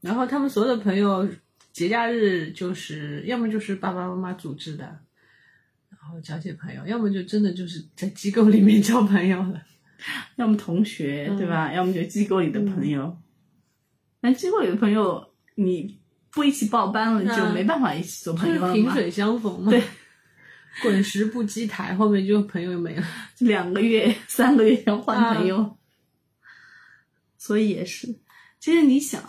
[0.00, 1.28] 然后他们所有的朋友
[1.72, 4.84] 节假日就是要么就是爸爸妈妈组织的，
[5.90, 9.62] 然后交些朋友，要么就真的就是在机构里面交朋友了。
[10.36, 11.72] 要么同学，嗯对吧？
[11.72, 13.18] 要么就机构里的朋友。
[14.20, 15.98] 那机构里的朋友，你
[16.30, 18.72] 不一起报班了，嗯就没办法一起做朋友了嘛。
[18.72, 19.72] 萍水相逢嘛。
[19.72, 19.82] 对，
[20.82, 23.02] 滚石不积台，后面就朋友没了。
[23.38, 25.74] 两个月、 三个月要换朋友，嗯
[27.36, 28.08] 所以也是。
[28.58, 29.22] 其实你想，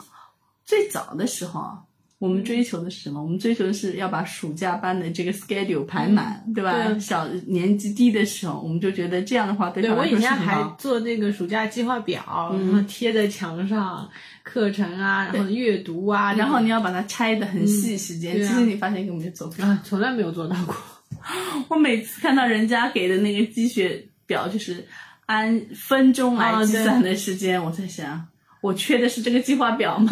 [0.66, 1.80] 最早的时候啊，
[2.18, 3.22] 我们追求的是什么？
[3.22, 6.72] 我们追求的是要把暑假班的这个 schedule 排满，对吧？
[6.88, 10.60] 对 小年级低的时候，我们就觉得这样的话对对我以前还。
[10.80, 14.10] 做那个暑假计划表，嗯然后贴在墙上，
[14.44, 19.68] 课程啊，然后阅读啊，然后你要把它拆的很细，时间、其实你发现根本就做不到。
[19.68, 20.76] 啊，从来没有做到过。
[21.70, 24.86] 我每次看到人家给的那个积雪表，就是
[25.26, 28.28] 按分钟来计算的时间，我在想，
[28.62, 30.12] 我缺的是这个计划表吗？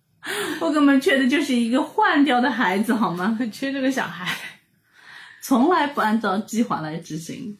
[0.60, 3.38] 我根本缺的就是一个换掉的孩子，好吗？
[3.52, 4.26] 缺这个小孩。
[5.40, 7.56] 从来不按照计划来执行。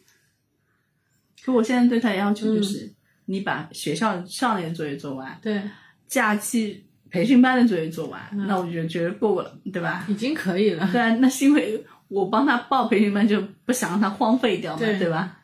[1.42, 2.92] 可我现在对他的要求就是，
[3.26, 5.62] 你把学校上面的作业做完，对，
[6.06, 10.04] 假期培训班的作业做完，嗯那我就觉得够了，对吧？
[10.08, 10.86] 已经可以了。
[10.92, 15.36] 对啊，那是因为我帮他报培训班，就不想让他荒废掉嘛，对对吧？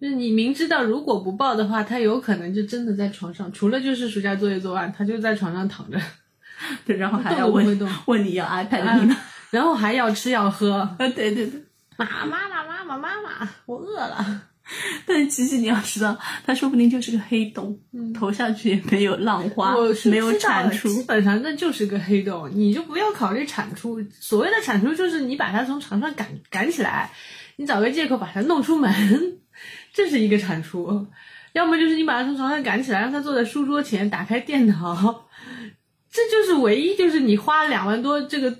[0.00, 5.98] 就是你明知道如果不报的话，他有可能就真的在床上，除了就是暑假作业做完，他就在床上躺着，
[6.86, 9.16] 对，然后还要问问你要 iPad 啊密码，
[9.50, 10.72] 然后还要吃要喝。
[10.80, 11.64] 啊，对对对。
[11.96, 14.42] 妈妈妈妈妈妈妈，我饿了。
[15.06, 17.78] 但其实你要知道，他说不定就是个黑洞，
[18.14, 19.74] 投下去也没有浪花
[20.06, 20.88] 没有产出。
[20.88, 24.00] 基本上那就是个黑洞，你就不要考虑产出。
[24.20, 27.10] 所谓的产出，就是你把它从床上赶赶起来，
[27.56, 28.92] 你找个借口把它弄出门，
[29.92, 31.06] 这是一个产出。
[31.52, 35.28] 要么就是你把它从床上赶起来，让它坐在书桌前，打开电脑，
[36.12, 38.50] 这就是唯一就是你花两万多这个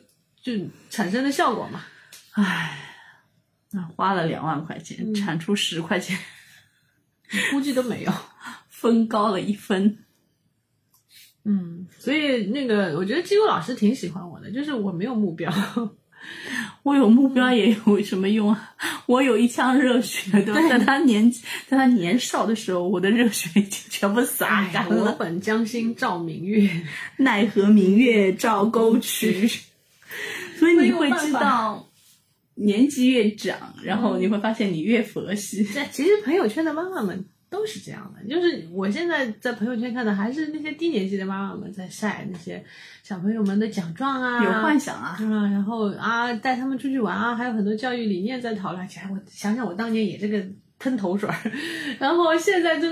[0.42, 0.52] 就
[0.90, 1.84] 产生的效果嘛。
[2.32, 2.89] 唉，
[3.72, 6.18] 那花了两万块钱，嗯产出十块钱，
[7.50, 8.12] 估计都没有。
[8.68, 9.98] 分高了一分。
[11.44, 15.52] 嗯，所以那个我觉得机构老师挺喜欢我的，就是我没有目标。
[16.82, 18.74] 我有目标也有什么用啊？
[19.06, 20.60] 我有一腔热血，对吧？
[20.60, 21.30] 对在他年
[21.66, 25.12] 在他年少的时候，我的热血已经全部洒干我。
[25.12, 26.70] 本将心照明月，
[27.16, 29.48] 奈何明月照沟渠。
[30.58, 31.86] 所以你会知道，
[32.60, 35.64] 年纪越长，然后你会发现你越佛系。
[35.64, 38.28] 这 其实朋友圈的妈妈们都是这样的。
[38.28, 42.62] 就是我现在在朋友圈看的，还是那些低年级的妈妈们在晒那些
[43.02, 49.08] 小朋友们的奖状啊，有幻想啊，啊，然后啊带他们出去玩啊，还有很多教育理念在讨论起来。
[49.10, 50.44] 我想想，我当年也这个
[50.78, 51.52] 喷头水儿，
[51.98, 52.88] 然后现在就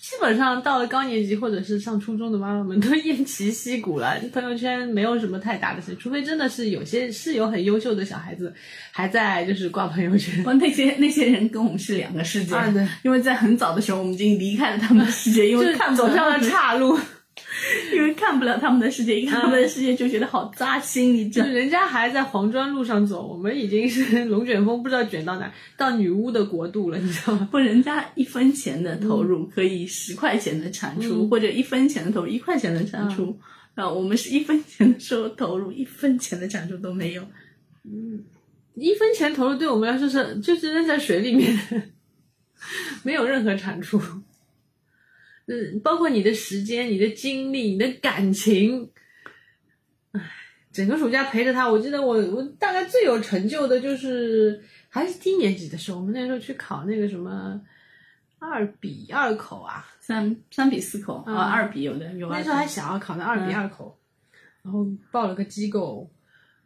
[0.00, 8.54] 基本上到了高年级或者是上初中的妈妈们都 偃旗息鼓了，朋友圈没有什么太大的事，除非真的是有些是有很优秀的小孩子
[8.92, 10.42] 还在就是挂朋友圈。
[10.46, 16.96] 哦，那些那些人跟我们是两个世界，啊对因为在很早的时候我们已经离开了他们的世界， 因为就看走上了岔路，
[17.94, 21.46] 因为看不了他们的世界，一看他们的世界就觉得好扎心，你知道。
[21.46, 27.48] 就人家还在黄砖路上走，我们已经是龙卷风不知道卷到哪，到女巫的国度了，你知道吗？
[27.50, 33.38] 不，人家一分钱的投入可以十块钱的产出，或者一分钱的投入一块钱的产出。
[33.74, 37.22] 啊，我们是一分钱的时候投入，一分钱的产出都没有。
[37.84, 38.24] 嗯
[38.74, 41.58] 一分钱投入对我们来说是就是扔在水里面，
[43.02, 44.00] 没有任何产出。
[45.48, 48.90] 嗯，包括你的时间、你的精力、你的感情，
[50.12, 50.20] 唉，
[50.70, 57.58] 整个暑假陪着他，我记得我我大概最有成就的就是还是低年级的时候，我们那时候去考那个什么
[58.38, 61.34] 二比二口啊，三三比四口嗯。
[61.34, 62.70] 啊，二比有的有二那时候还比。
[62.70, 63.98] 小，考的二比二口，
[64.62, 66.10] 然后报了个机构，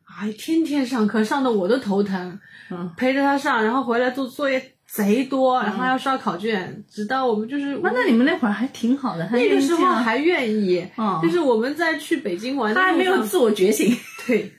[0.05, 2.41] 哎，天天上课，上的我都头疼。
[2.71, 13.97] 嗯，陪着他上，然后回来做作业贼多，然后还要刷考卷，直到我们就是那那你们那会儿还挺好的，那个时候还愿意，嗯就是我们在去北京玩他还没有自我觉醒。
[14.27, 14.53] 对。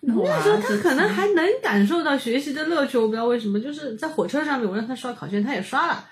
[0.00, 6.04] 那那时候他可能还能感受到学习的乐趣，我不知道为什么，就是在火车上面，我让他刷考卷，他也刷了，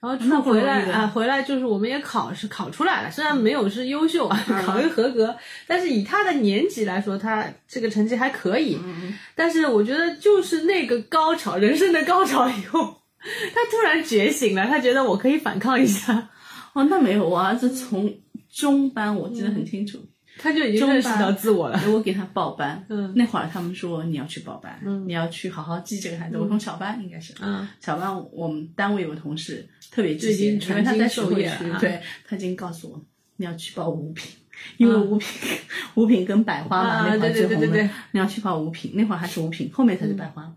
[0.00, 5.36] 然后之后那不容易回来啊、回来就是我们也考是考出来了，虽然没有是优秀啊， 考一个合格，
[5.66, 8.78] 但是以他的年级来说，他这个成绩还可以。
[9.34, 13.02] 但是我觉得就是那个高潮，人生的高潮以后，
[13.54, 16.30] 他突然觉醒了，他觉得我可以反抗一下，
[16.72, 18.14] 哦，那没有，我儿子从
[18.50, 19.98] 中班我记得很清楚，
[20.42, 21.78] 他就已经认识到自我了。
[21.88, 23.12] 我给他报班，嗯。
[23.14, 26.38] 那会儿他们说你要去报班，你要去好好记这个孩子。
[26.38, 27.68] 我从小班应该是，嗯。
[27.80, 33.04] 小班我们单位有个同事特别记就已经性，因为他在传经水会区授业了啊，对他已经告诉我
[33.36, 34.30] 你要去报五品，
[34.78, 35.28] 因为五品
[35.94, 40.50] 五品跟百花嘛，啊那会儿最红的对对对，你要去报五品，那会儿还是五品，后面才是百花。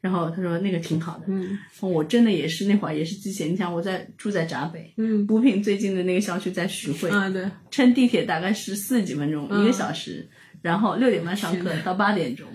[0.00, 1.58] 然后他说那个挺好的，嗯。
[1.80, 10.28] 我真的也是那会儿也是之前，你想我在住在闸北，嗯补品最近的那个校区在徐汇，啊对，乘地铁大概是四十几分钟，嗯一个小时，
[10.62, 12.46] 然后六点半上课到八点钟，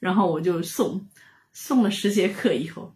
[0.00, 1.06] 然后我就送，
[1.52, 2.94] 送了十节课以后，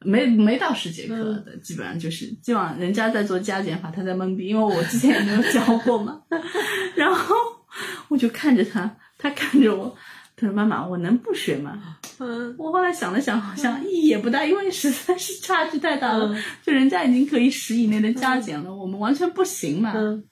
[0.00, 6.22] 没没到十节课嗯的，基本上就是基本上人家在做加减法，他在懵逼，因为我之前也没有教过嘛，
[6.94, 7.34] 然后
[8.08, 9.96] 我就看着他，他看着我，
[10.36, 11.96] 他说妈妈，我能不学吗？
[12.18, 16.26] 嗯我后来想了想，好像意义也不大，因为实在是差距太大了。
[16.32, 19.92] 嗯就人家已经可以十以内的加减了，我们完全不行嘛。
[19.94, 20.22] 嗯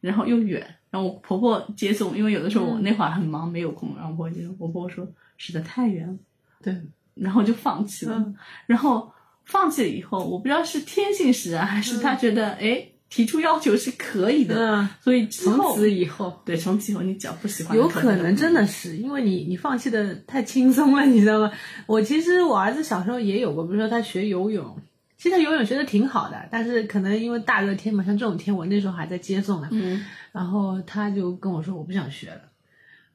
[0.00, 4.54] 然后又远，然后我婆婆接送，因为有的时候嗯我那会儿很忙，没有空，然后我婆婆接送。
[4.60, 6.14] 我婆婆说实在太远了，
[6.62, 6.80] 对，
[7.14, 8.14] 然后就放弃了。
[8.16, 9.12] 嗯然后
[9.44, 16.40] 放弃了以后，我不知道是天性使然，还是他觉得哎、提出要求是可以的，嗯，所以从此以后。
[16.44, 21.50] 对从此以后你只要不喜欢有可能真的是因为你你放弃的太轻松了， 你知道吗？
[21.86, 24.76] 我其实我儿子小时候也有过，比如说他学游泳，
[25.16, 30.04] 其实他游泳学的挺好的，但是可能因为大热天嘛，像这种天，我那时候还在接送呢，嗯。
[30.32, 32.42] 然后他就跟我说我不想学了，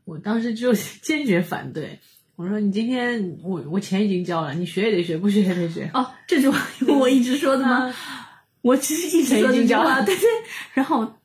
[0.06, 2.00] 我当时就坚决反对，
[2.36, 5.90] 我说你今天我我钱已经交了，你学也得学，不学也得学。
[5.94, 6.60] 哦，这句话
[7.00, 7.88] 我一直说的吗？
[7.88, 7.94] 嗯
[8.64, 10.26] 我其实一直说这句话，已经教了对对。
[10.74, 11.20] 然后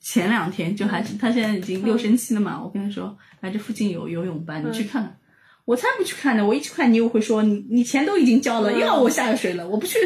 [0.00, 5.16] 前两天就还是他现在已经六升七了嘛，我跟他说，哎，这附近有游泳班，你去看看。
[5.66, 6.44] 我才不去看呢！
[6.44, 9.96] 我一去看，你又会说你你钱都已经交了，嗯又要我下水了，我不去。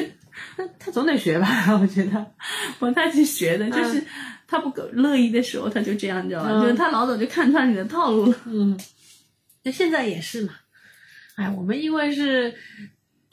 [0.56, 1.48] 他他总得学吧，
[1.80, 2.26] 我觉得。
[2.80, 4.04] 我他去学的，就是
[4.46, 6.50] 他不乐意的时候，他就这样，你知道吧？
[6.52, 8.36] 嗯就是他老早就看穿你的套路了。
[8.46, 8.78] 嗯，
[9.62, 10.52] 那现在也是嘛。
[11.36, 12.54] 哎，我们因为是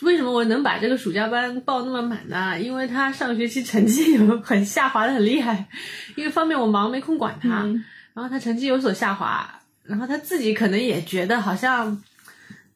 [0.02, 2.60] 为什么我能把这个暑假班报那么满呢？
[2.60, 5.68] 因为他上学期成绩有很下滑的很厉害，
[6.16, 7.84] 一个方面我忙没空管他，嗯
[8.14, 12.04] 然后他成绩有所下滑，然后他自己可能也觉得好像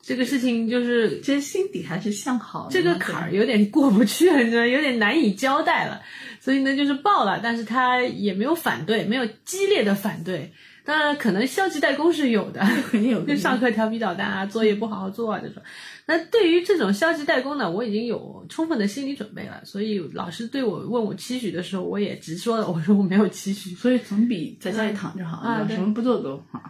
[0.01, 2.71] 这个事情就是其实心底还是向好的。
[2.71, 6.01] 这个坎儿有点过不去了，你知道，有点难以交代了。
[6.39, 10.53] 所以呢，就是报了，但是他也没有反对，没有激烈的反对。
[10.85, 12.61] 当然，可能消极怠工是有的，
[12.91, 15.61] 肯定有就上课调皮捣蛋啊，作业不好好做啊这种。
[16.05, 19.59] 那对于这种消极怠工呢，我已经有充分的心理准备了。
[19.65, 26.61] 所以老师对我问我期许的时候，我也直说了，我说我没有期许，所以总比在家里躺着好，啊什么不做都好。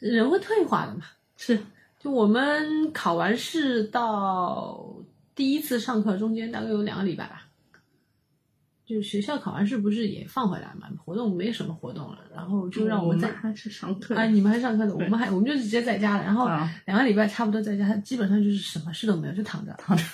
[0.00, 1.02] 人会退化的嘛。
[1.36, 1.60] 是，
[2.00, 4.92] 就我们考完试到
[5.36, 7.45] 第一次上课中间大概有两个礼拜吧，
[8.86, 20.04] 就是学校考完试不是也放回来嘛，活动没什么活动了，然后就让我们在还是上课的啊，你们还上课的，我们还我们就直接在家了，然后啊两个礼拜差不多在家，基本上就是什么事都没有，就躺着躺着，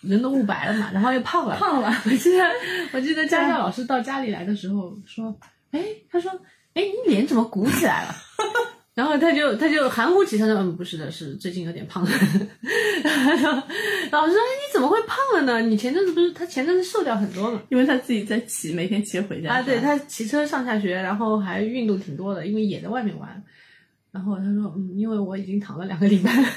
[0.00, 1.88] 人都雾白了嘛，然后又胖了，胖了。
[2.04, 2.44] 我记得
[2.92, 5.32] 我记得家教老师到家里来的时候说，
[5.70, 6.32] 哎，他说，
[6.74, 8.14] 哎，你脸怎么鼓起来了？
[8.96, 12.10] 然后他就他就含糊其辞说，嗯，不是的，是最近有点胖了。
[13.04, 13.62] 然后
[14.10, 15.60] 老师说，哎，你怎么会胖了呢？
[15.60, 17.62] 你前阵子不是他前阵子瘦掉很多嘛？
[17.68, 19.52] 因为他自己在骑，每天骑回家。
[19.52, 23.44] 啊，对他骑车上下学，然后还运动挺多的，因为也在外面玩。
[24.10, 26.48] 然后他说，嗯，因为我已经躺了两个礼拜了。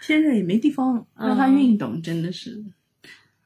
[0.00, 2.64] 现在也没地方让他运动，真的是。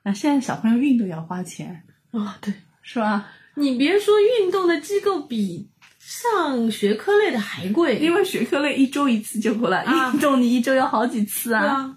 [0.04, 1.82] 啊，现在小朋友运动要花钱，
[2.12, 3.32] 哦，对，是吧？
[3.56, 5.68] 你别说运动的机构比
[6.04, 11.96] 上学科类的还贵，因为学科类一周一次就够了，啊运动你一周要好几次啊。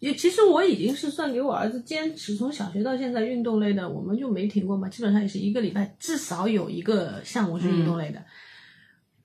[0.00, 8.20] 也其实我已经是算给我儿子坚持从小学到现在运动类的，我们就没停过嘛，基本上也是一个礼拜至少有一个项目是运动类的，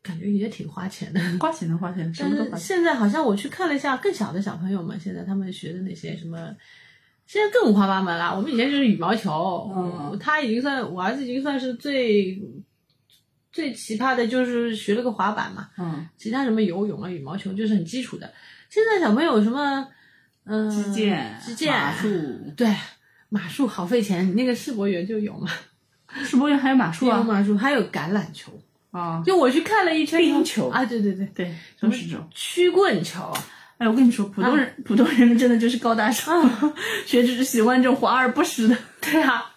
[0.04, 1.20] 感觉也挺花钱的。
[1.40, 6.38] 花钱的花钱，什么都花现在好像我去看了一下更小的小朋友们，现在他们学的那些什么，
[7.26, 8.36] 现在更五花八门了。
[8.36, 12.40] 我们以前就是羽毛球，嗯他已经算我儿子已经算是最
[13.52, 15.70] 最奇葩的，就是学了个滑板嘛。
[15.78, 18.32] 嗯，其他什么游泳啊、羽毛球就是很基础的。
[18.70, 19.88] 现在小朋友什么，
[20.46, 22.76] 嗯、击剑、击剑、马术，对，
[23.30, 25.50] 马术好费钱，你那个世博园就有嘛，
[26.24, 27.18] 世博园还有马术啊。
[27.18, 28.52] 有马术，还有橄榄球。
[28.92, 32.28] 啊，就我去看了一圈冰球啊，对对对，对，都是这种。
[32.30, 33.34] 曲棍球，
[33.78, 36.50] 哎，我跟你说，普通人、普通人们真的就是高大上，
[37.08, 38.78] 学只是喜欢这种华而不实的。
[39.00, 39.51] 对啊，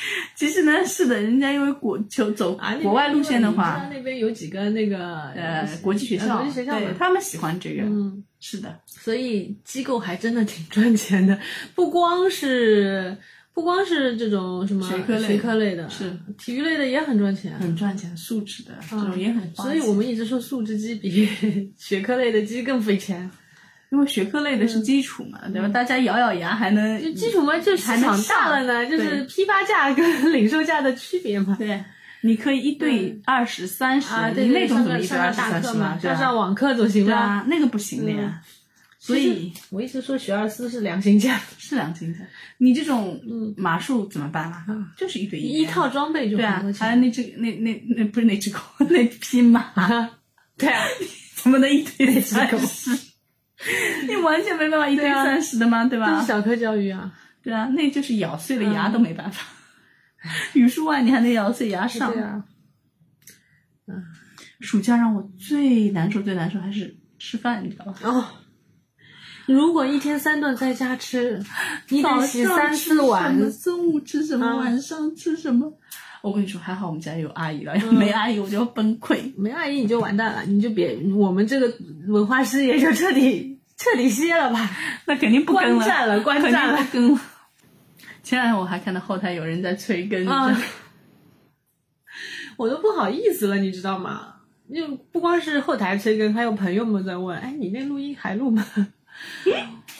[0.34, 7.82] 其实呢，是的，人家因为国就走国外路线的话那边有几个那个呃，国际学校，呃国际学校嘛，对他们喜欢这个。
[7.82, 11.38] 嗯，是的，所以机构还真的挺赚钱的，
[11.74, 13.16] 不光是
[13.52, 17.58] 不光是这种什么学科类学科类的，是体育类的也很赚钱。
[17.58, 19.52] 很赚钱，素质的这种也很。
[19.56, 21.28] 所以我们一直说素质机比
[21.76, 23.28] 学科类的机更费钱。
[23.90, 25.68] 因为学科类的是基础嘛，对吧？
[25.68, 31.56] 大家咬咬牙还能就基础嘛，就市还大上了呢，就是批发价跟 零售价的区别嘛。
[31.58, 31.82] 对，
[32.22, 37.44] 你可以一对二十、三十，你，那种怎么一对上二十、三十上大课嘛，上上网课总行吧？
[37.48, 38.42] 那个不行的呀。
[39.00, 42.20] 所以我一直说学而思是良心价， 是良心价。
[42.58, 43.18] 你这种
[43.56, 44.66] 马术怎么办啊？
[44.98, 46.96] 就是一对一，一套装备就对啊很多，还有。
[46.96, 48.58] 那只那那那不是那只狗，
[48.90, 49.64] 那匹马，
[50.58, 50.84] 对啊，
[51.36, 52.90] 怎么能一对只三狗十？
[54.08, 55.84] 你完全没办法一对对啊三十的吗？
[55.84, 56.26] 对这吧是？
[56.26, 57.12] 小科教育啊。
[57.42, 59.44] 对啊，那就是咬碎了牙都没办法。
[60.54, 62.22] 语数外你还能咬碎牙上对？
[62.22, 62.44] 啊，
[64.60, 67.94] 暑假让我最难受最难受还是吃饭，你知道吧？
[68.02, 68.24] 哦，
[69.46, 71.40] 如果一天三顿在家吃，
[71.88, 75.72] 你早得洗上三吃四碗什么，中午吃什么，啊晚上吃什么？
[76.22, 79.32] 我跟你说，还好我们家有阿姨了，要没阿姨我就要崩溃。
[79.36, 81.72] 没阿姨你就完蛋了，你就别我们这个
[82.08, 84.70] 文化事业就彻底彻底歇了吧，
[85.06, 87.20] 那肯定不跟了，观战了，观肯战了定不跟了。
[88.22, 90.26] 前两天我还看到后台有人在催更！
[92.58, 94.34] 我都不好意思了，你知道吗？
[94.74, 98.66] 就不光是后台催更，还有朋友们在问，哎，你那录音还录吗？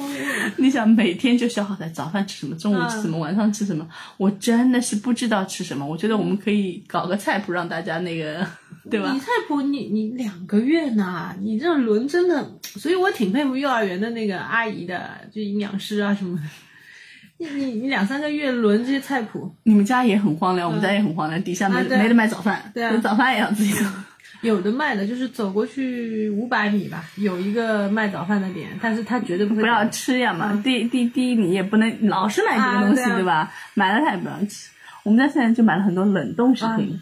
[0.57, 3.87] 你想每天就消耗在早饭吃什么，中午吃什么，晚上吃什么，
[4.17, 5.87] 我真的是不知道吃什么。
[5.87, 8.47] 我觉得我们可以搞个菜谱，让大家那个，
[8.91, 9.19] 对吧你？
[9.21, 16.43] 菜谱你你两个月呢，你这轮真的，所以我挺佩服幼儿园的那个阿姨的，就营养师啊什么的。
[17.41, 23.87] 你你你两三个月轮这些菜谱，你们家也很荒凉，我们家也很荒凉，底下没没得买早饭，对啊连早饭也要自己做。
[24.41, 30.61] 有的卖的就是走过去五百米吧，有一个卖早饭的点，但是他绝对不会不要吃呀嘛。
[30.65, 33.53] 第第第一，你也不能老是买这个东西，啊对啊对吧？
[33.75, 34.71] 买了他也不让吃。
[35.03, 37.01] 我们家现在就买了很多冷冻食品，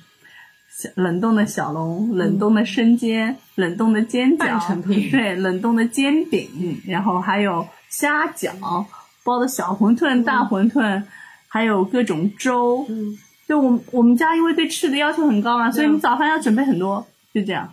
[0.71, 8.85] 小冷冻的小龙、冷冻的生煎、冷冻的煎半饺成品对，冷冻的煎饼，然后还有虾饺、
[9.25, 11.03] 包的小馄饨、大馄饨，
[11.49, 12.87] 还有各种粥。
[12.89, 13.19] 嗯，
[13.49, 17.05] 就我们我们家因为对吃的要求很高嘛，所以你早饭要准备很多，
[17.41, 17.71] 就这样。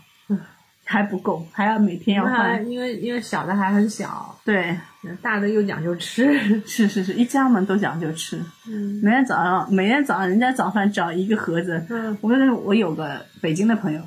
[0.85, 2.69] 还不够，还要每天要换。
[2.69, 4.77] 因为因为小的还很小，对，
[5.21, 6.37] 大的又讲究吃，
[6.67, 8.37] 是是是，一家嘛都讲究吃。
[8.67, 11.81] 嗯每天早上，每天早上人家早饭只要一个盒子。
[11.89, 14.01] 嗯我跟我有个北京的朋友，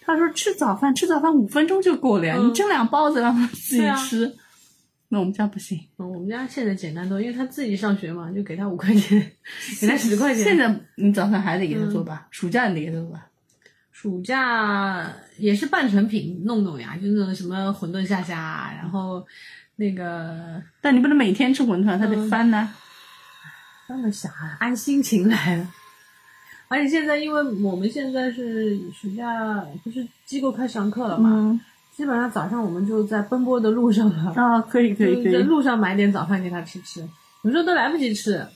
[0.00, 4.34] 他说吃早饭吃早饭五分钟就够了呀，嗯你蒸两包子让他自己吃。
[5.08, 9.30] 那我们家不行，嗯，我们家现在简单多，因为他自己上学嘛，就给他五块钱，
[9.80, 10.42] 给他十块钱。
[10.42, 13.28] 现在你早饭还得给他做吧，暑假你得给他做吧。
[13.98, 19.26] 暑假也是半成品弄弄呀，就那种什么馄饨下虾，然后
[19.76, 22.68] 那个但你不能每天吃馄饨，它得嗯翻呢。
[23.88, 25.66] 那么小孩按心情来了。
[26.68, 31.60] 而且现在，因为我们现在是暑假，不是机构开始上课了嘛，嗯，
[31.96, 37.00] 基本上早上我们就在奔波的路上了，啊，可以可以可以，路上买点早饭给他吃吃，
[37.42, 38.46] 有时候都来不及吃。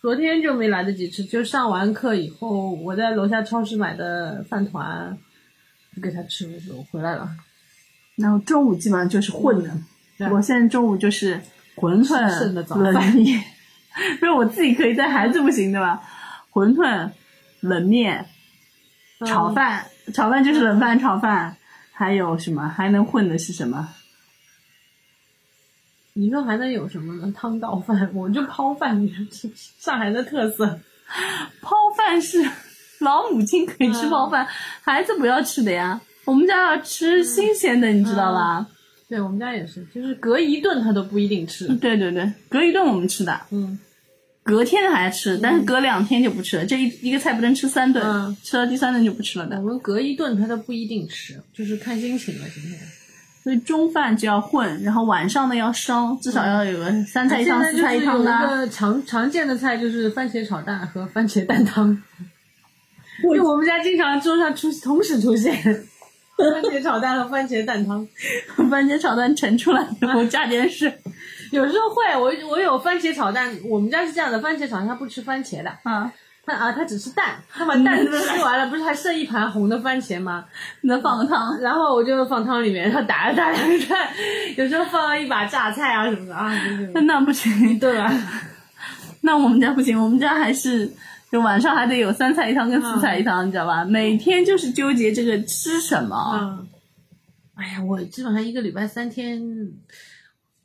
[0.00, 5.18] 昨天就没来得及吃，就上完课以后，我在楼下超市买的饭团，
[5.94, 7.28] 就给他吃了，就回来了。
[8.16, 9.70] 然后中午基本上就是混的。
[10.16, 11.40] 对我现在中午就是
[11.76, 12.16] 馄饨、
[12.76, 13.42] 冷面，
[14.18, 16.00] 不是我自己可以，但孩子不行对吧？
[16.52, 17.10] 馄饨、
[17.60, 18.26] 冷面、
[19.26, 21.56] 炒饭，炒饭就是冷饭炒饭，
[21.92, 23.88] 还有什么还能混的是什么？
[26.18, 27.32] 你说还能有什么呢？
[27.36, 29.24] 汤倒饭，我就泡饭，你说
[29.78, 30.80] 上海的特色。
[31.62, 32.44] 泡饭是
[32.98, 34.44] 老母亲可以吃泡饭，
[34.82, 36.00] 孩子不要吃的呀。
[36.24, 38.66] 我们家要吃新鲜的，你知道吧？
[39.08, 41.68] 对我们家也是，就是隔一顿他都不一定吃。
[41.76, 43.78] 对对对，隔一顿我们吃的，嗯，
[44.42, 46.66] 隔天还吃，但是隔两天就不吃了。
[46.66, 49.68] 这一一个菜不能吃三顿，嗯吃到第三顿就不吃了的我。
[49.68, 52.46] 们隔一顿他都不一定吃，就是看心情了。
[52.52, 52.78] 今天
[53.48, 58.46] 所以中饭就要混，然后晚上呢要烧，至少要有个三菜一汤、四菜一汤的。
[58.46, 61.88] 个常常见的菜就是番茄炒蛋和番茄蛋汤，
[63.24, 65.54] 因为我们家经常桌上出同时出现
[66.36, 68.06] 番茄炒蛋和番茄蛋汤。
[68.68, 70.92] 番茄炒蛋盛出来以后加点水
[71.50, 76.12] 有时候会，我我有番茄炒蛋，我们家是这样的，番茄炒蛋他不吃番茄的，啊，他
[76.54, 80.44] 啊他只吃蛋，他把蛋都吃完了，不是还剩一盘红的番茄吗？
[80.82, 81.58] 能放个汤。
[81.60, 84.08] 然后我就放汤里面，然后打了打两个蛋，
[84.56, 86.52] 有时候放一把榨菜啊什么的啊，
[86.94, 88.12] 那那不行，对吧？
[89.20, 90.90] 那我们家不行，我们家还是
[91.30, 93.84] 就晚上还得有三菜一汤跟四菜一汤，你知道吧？
[93.84, 96.16] 每天就是纠结这个吃什么。
[96.34, 96.66] 嗯，
[97.56, 99.42] 哎呀，我基本上一个礼拜三天，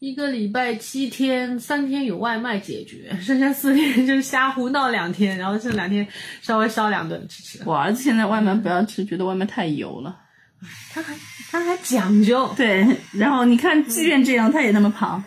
[0.04, 6.06] 一个礼拜七天，三天有外卖解决，剩下四天就是瞎胡闹两天，然后这两天
[6.42, 7.64] 稍微烧两顿吃吃。
[7.66, 10.14] 我儿子现在外卖不要吃，觉得外卖太油了。
[10.92, 11.16] 他还
[11.50, 15.24] 他还讲究，对，然后你看，即便这样，他也那么胖，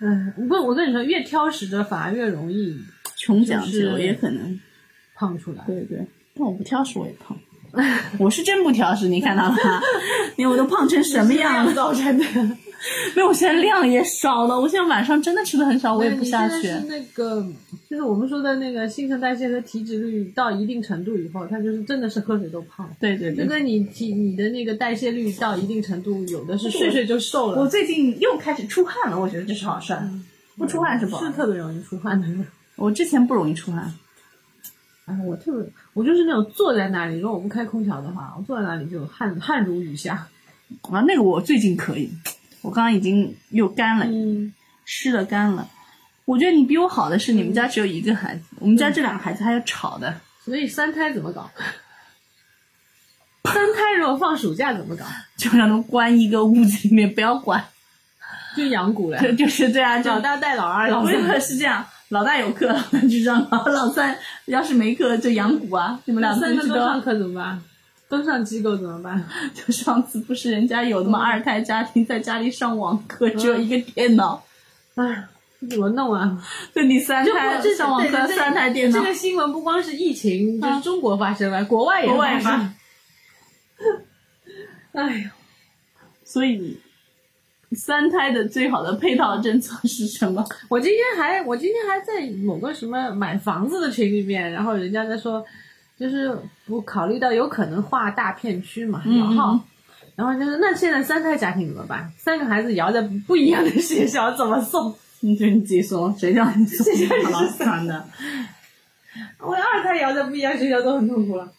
[0.00, 2.74] 嗯，不，我跟你说，越挑食的反而越容易
[3.18, 4.58] 穷讲究也可能。
[5.14, 5.62] 胖出来。
[5.66, 5.98] 对对，
[6.34, 7.36] 但我不挑食，我也胖。
[8.18, 9.58] 我是真不挑食，你看到了吗？
[10.36, 11.74] 你看我都胖成什么样了？
[11.74, 12.24] 造成的？
[13.16, 14.58] 没有，我现在量也少了。
[14.58, 17.44] 我现在晚上真的吃的很少，我也不下去那个，
[17.90, 22.88] 就是我们说的那个新陈代谢和体脂率到一定程度以后，它就是真的是喝水都胖。
[23.00, 30.08] 对对对，就跟你体你的那个代谢率到一定程度，有的是睡睡就瘦了，我最近又开始出汗了，我觉得这是好事儿。
[30.56, 31.32] 不出汗是不好是。
[31.32, 32.26] 特别容易出汗的。
[32.76, 33.92] 我之前不容易出汗，
[35.06, 40.28] 哎，我特别，我就是那种坐在那里，如果我不开空调的话，我坐在那里就汗汗如雨下。
[40.82, 42.10] 啊，那个我最近可以，
[42.62, 44.52] 我刚刚已经又干了，嗯，
[44.84, 45.68] 湿了干了。
[46.24, 51.50] 我觉得你比我好的是，你们家只有一个孩子，我们家这两个孩子还要吵的，所以三胎怎么搞？
[53.44, 55.04] 三胎如果放暑假怎么搞？
[55.36, 57.64] 就让他们关一个屋子里面，不要管。
[58.56, 67.62] 就养蛊了，就 就是对啊，就老大带老二，老三是这样，老大有课，老大去上课，老三要是没课就养蛊啊，你们俩三个都上课怎么办？
[68.08, 69.22] 都上机构怎么办？
[69.54, 71.18] 就上次不是人家有那么？
[71.18, 74.42] 二胎家庭在家里上网课，只有一个电脑，
[74.94, 75.24] 哎，
[75.60, 76.42] 这怎么弄啊？
[76.74, 82.74] 就你三就胎不这上网课，三台电脑这，个新闻不光是疫情，就是中国发生了，国外也发生发。
[85.02, 85.32] 哎呀，
[86.24, 86.80] 所以
[87.72, 90.42] 三胎的最好的配套政策是什么？
[90.68, 95.44] 我今天还我今天还在某个什么买房子的群里面，然后人家在说，
[95.98, 99.52] 就是不考虑到有可能划大片区嘛，嗯摇号。
[99.54, 99.60] 嗯
[100.18, 102.12] 然后就是那现在三胎家庭怎么办？
[102.16, 104.92] 三个孩子摇在不一样的学校怎么送？
[105.20, 106.84] 你就你自己说，谁叫你送？
[107.32, 108.04] 好了，算的。
[109.38, 111.52] 我二胎摇在不一样学校都很痛苦了。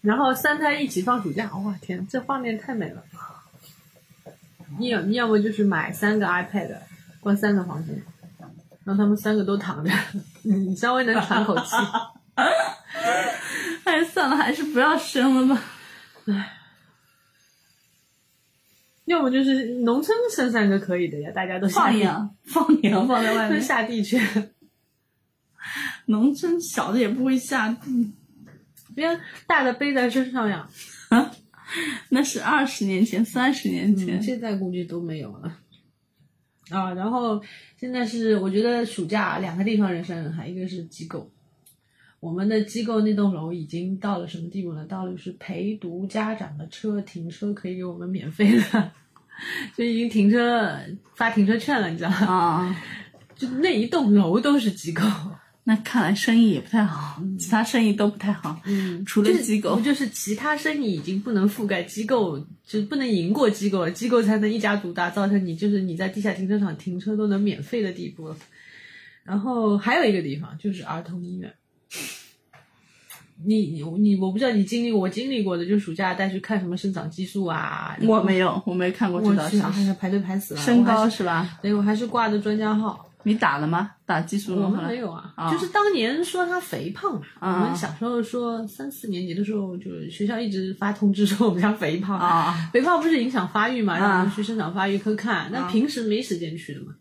[0.00, 3.04] 然后三胎一起放暑假，哇天，这画面太美了。
[4.78, 6.74] 你有你要么就是买三个 iPad，
[7.20, 8.02] 关三个房间，
[8.88, 9.90] 让他们三个都躺着，
[10.44, 11.76] 你稍微能喘口气。
[13.84, 15.62] 哎，算了，还是不要生了吧。
[19.04, 23.62] 要么就是农村生三个可以的呀，大家都放养，放 羊放在外都面。
[23.62, 24.18] 下地去。
[26.06, 28.14] 农村小的也不会下地，
[28.94, 30.66] 别大的背在身上呀。
[32.08, 34.22] 那是二十年前、三十年前。
[34.22, 35.58] 现在估计都没有了。
[36.70, 37.42] 啊，然后
[37.78, 41.30] 现在是我觉得暑假两个地方人山人海，一个是机构，
[42.20, 44.84] 我们的机构那栋楼已经到了什么地步呢？
[44.84, 48.90] 到了是陪读家长的车停车可以给我们免费的，
[49.76, 50.78] 就已经停车
[51.14, 52.16] 发停车券了，你知道吗？
[52.26, 52.82] 啊，
[53.34, 55.02] 就那一栋楼都是机构，
[55.68, 68.36] 那看来生意也不太好，其他生意都不太好，嗯，除了机构不就是其他生意已经不能覆盖机构，就不能赢过机构了，机构才能一家独大，造成你就是你在地下停车场停车都能免费的地步了。
[69.24, 71.52] 然后还有一个地方就是儿童医院，
[73.44, 79.80] 你你你，我不知道你经历，我经历过的就是暑假带去看什么生长激素啊，我没有，我没看过这我去，道消息。
[79.80, 81.58] 哎呀排队排死了，身高是是吧？
[81.60, 83.04] 对我还是挂的专家号。
[83.28, 83.90] 你打了吗？
[84.06, 84.80] 打激素了我吗？
[84.80, 87.20] 们没有啊，啊就是当年说他肥胖嘛。
[87.38, 92.18] 啊我们小时候说三四年级的时候，就是学校一直发通知说我们家肥胖。
[92.18, 95.50] 啊，肥胖不是影响发育嘛，啊让我们去生长发育科看。
[95.52, 96.92] 那啊平时没时间去的嘛，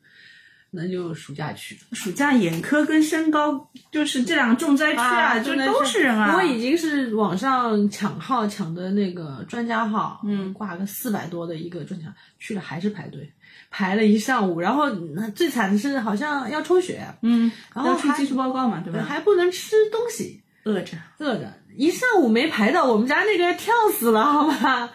[0.78, 1.75] 那就暑假去。
[1.91, 6.36] 暑假眼科跟身高就是这两个重灾区啊，就都是人啊。
[6.38, 13.34] 我已经是网上抢号抢的那个专家号，嗯挂个四百多的一个专家，去了还是排队，
[13.71, 14.61] 排了一上午。
[14.61, 19.03] 然后那最惨的是好像要抽血，嗯，然后出技术报告嘛，对吧？
[19.03, 20.41] 还不能吃东西。
[20.63, 20.97] 饿着。
[21.19, 24.89] 饿着，一上午没排到，我们家那个跳死了，好吧？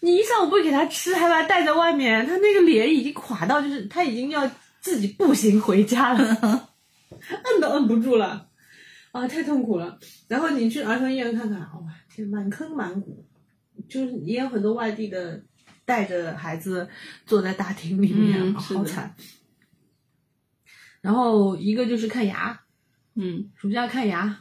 [0.00, 4.48] 你一上午不给他吃，还把他带在外面，他那个脸已经垮到，就是他已经要
[4.86, 6.68] 自己步行回家了，
[7.10, 8.48] 摁都摁不住了，
[9.10, 9.98] 啊，太痛苦了。
[10.28, 13.26] 然后你去儿童医院看看，哇，天，满坑满谷，
[13.88, 15.42] 就是也有很多外地的
[15.84, 16.88] 带着孩子
[17.26, 19.12] 坐在大厅里面，啊嗯好惨。
[21.00, 22.60] 然后一个就是看牙，
[23.16, 24.38] 嗯，暑假看牙，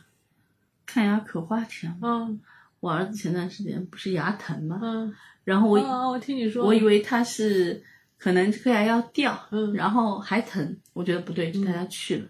[0.85, 2.07] 看牙可花钱了。
[2.29, 2.39] 嗯
[2.81, 4.79] 我儿子前段时间不是牙疼吗？
[4.83, 5.11] 嗯。
[5.43, 7.83] 然后我、哦，我听你说，我以为他是
[8.25, 9.71] 可能颗牙要掉，嗯。
[9.75, 12.25] 然后还疼，我觉得不对，就带他去了。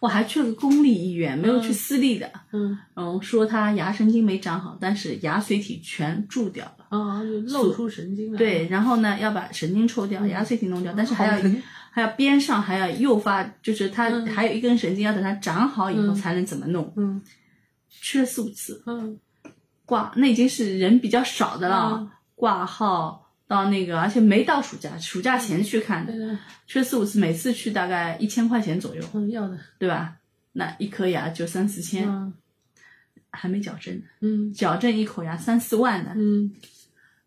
[0.00, 2.28] 我还去了个公立医院，没有去私立的。
[2.52, 2.76] 嗯。
[2.96, 6.86] 嗯，说他牙神经没长好，但是牙髓体全蛀掉了。
[6.88, 11.50] 啊，就露出神经了，对，然后呢，要把神经抽掉，牙髓体弄掉，但是还要
[11.92, 16.14] 还要边上还要诱发，就是它嗯还有一根神经要等它长好以后嗯。
[16.16, 16.92] 才能怎么弄。
[16.96, 17.22] 嗯。
[17.88, 19.16] 去了四五次，嗯。
[19.86, 22.10] 挂那已经是人比较少的了，嗯。
[22.34, 30.16] 挂号到那个，而且没到暑假，暑假前去看的，去了四五次，每次去大概一千块钱左右，嗯要的，对吧？
[30.52, 32.32] 那一颗牙就三四千，嗯
[33.30, 36.12] 还没矫正呢，嗯矫正一口牙三四万呢。
[36.14, 36.52] 嗯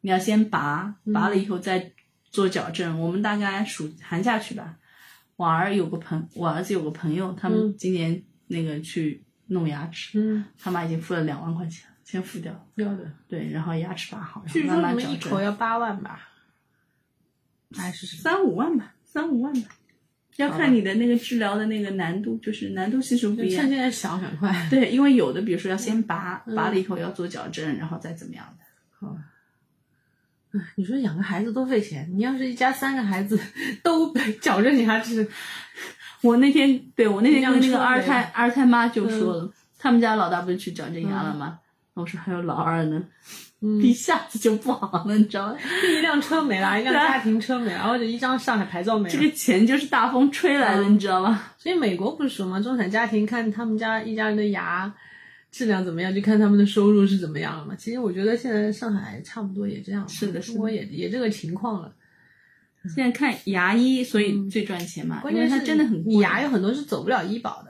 [0.01, 1.91] 你要先拔，嗯拔了以后再
[2.32, 2.99] 做矫正。
[2.99, 4.78] 我们大概暑寒假去吧。
[5.36, 12.68] 我儿有个朋，我儿子有个朋友，他们嗯今年那个去弄牙齿，嗯他妈已经付了两万块钱，先付掉。
[12.76, 16.28] 要的，对，然后牙齿拔好，然据说后慢慢矫什么一口，要八万吧，
[17.74, 18.05] 还是？
[18.18, 19.70] 三五万吧，三五万吧。
[20.36, 23.70] 要看你的那个治疗的那个难度，就是难度系数不一样就趁。
[23.70, 28.66] 现在小赶快，对，因为有的，比如说要先拔，嗯拔了以后要做矫正，然后再怎么样的。
[28.99, 29.24] 好吧。
[30.53, 33.39] 唉你说养个孩子多费钱，你要是一家三个孩子
[33.82, 35.26] 都矫正牙齿，
[36.24, 41.61] 我那天对我那天跟那个二胎二胎妈就说了，他们家老大不是去矫正牙了吗？
[41.93, 43.03] 我说还有老二呢，
[43.61, 45.57] 嗯， 一下子就不好了，你知道吗？
[45.97, 49.15] 一辆车没了，一辆家庭车没了，或者一张上海牌照没了。
[49.15, 51.43] 这个钱就是大风吹来的，嗯你知道吗？
[51.59, 52.59] 所以美国不是说吗？
[52.61, 54.91] 中产家庭看他们家一家人的牙
[55.51, 57.75] 质量怎么样，就看他们的收入是怎么样了嘛。
[57.75, 61.93] 其实我觉得现在上海差不多也这样，是的中国也也这个情况了。
[62.95, 66.13] 现在看牙医，所以最赚钱嘛，关键是真的很贵。
[66.15, 67.69] 你牙有很多是走不了医保的。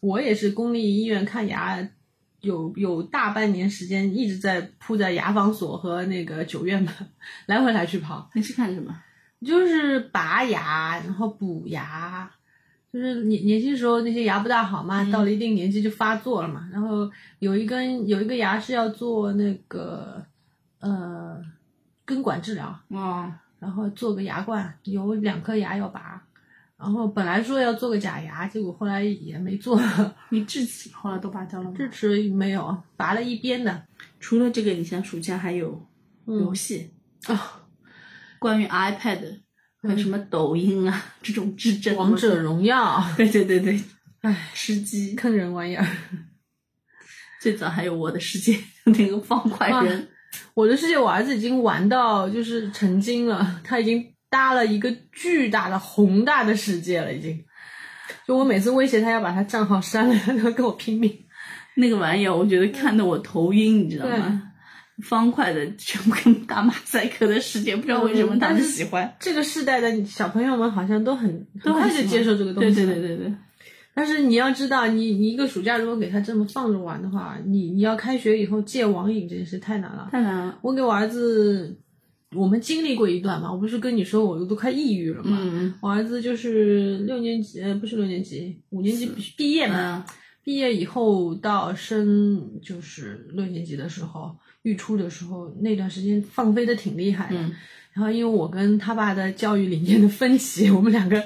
[0.00, 1.78] 我也是公立医院看牙，
[2.46, 6.92] 有有大半年时间一直在扑在牙防所和那个九院嘛，
[7.46, 8.30] 来回来去跑。
[8.34, 8.96] 你是看什么？
[9.44, 12.30] 就是拔牙，然后补牙，
[12.90, 16.66] 就是年年轻时候那些牙不大好嘛，嗯到了一定年纪就发作了嘛。
[16.72, 20.24] 然后有一根有一个牙是要做那个
[20.80, 21.38] 呃
[22.06, 26.22] 根管治疗，哦，然后做个牙冠，有两颗牙要拔。
[26.78, 29.80] 然后本来说要做个假牙，结果后来也没做，
[30.30, 31.74] 你智齿后来都拔掉了吗？
[31.76, 33.86] 智齿没有，拔了一边的。
[34.20, 35.86] 除了这个，你像暑假还有
[36.26, 36.90] 嗯游戏，
[37.28, 37.62] 啊、
[38.38, 39.40] 关于 iPad，
[39.82, 41.96] 还有什么抖音啊这种智障。
[41.96, 43.80] 王者，荣耀， 对对对对，
[44.20, 45.14] 唉，吃鸡。
[45.14, 45.86] 坑人玩意儿。
[47.40, 50.08] 最早还有我的世界那个方块人，
[50.52, 54.04] 我的世界，我儿子已经玩到就是成精了，他已经
[54.36, 57.42] 搭了一个巨大的宏大的世界了，已经。
[58.26, 61.10] 就我每次威胁他要把他账号删了，他都跟我拼命。
[61.74, 64.42] 那个玩意儿，我觉得看得我头晕，你知道吗？
[65.02, 72.84] 方块的全部跟打马赛克的世界，不知道为什么他们喜欢，这个世代的小朋友们好像都很都很快就接受这个东西对。
[72.84, 73.34] 对对对对，
[73.94, 80.08] 但是你要知道，你你一个暑假如果给他这么放着玩的话，你你要开学以后戒网瘾这件事太难了。
[80.12, 80.58] 太难了。
[80.62, 81.78] 我给我儿子，
[82.36, 85.38] 我们经历过一段嘛，我不是跟你说我都快抑郁了嘛。
[85.40, 90.04] 嗯我儿子就是六年级，呃，不是六年级，五年级毕业嘛。
[90.06, 90.14] 嗯
[90.46, 94.30] 毕业以后到升就是六年级的时候，
[94.62, 97.36] 预初的时候，那段时间放飞的挺厉害的。
[97.36, 97.50] 嗯
[97.92, 101.16] 然后因为我跟他爸的教育理念的分歧， 我们两个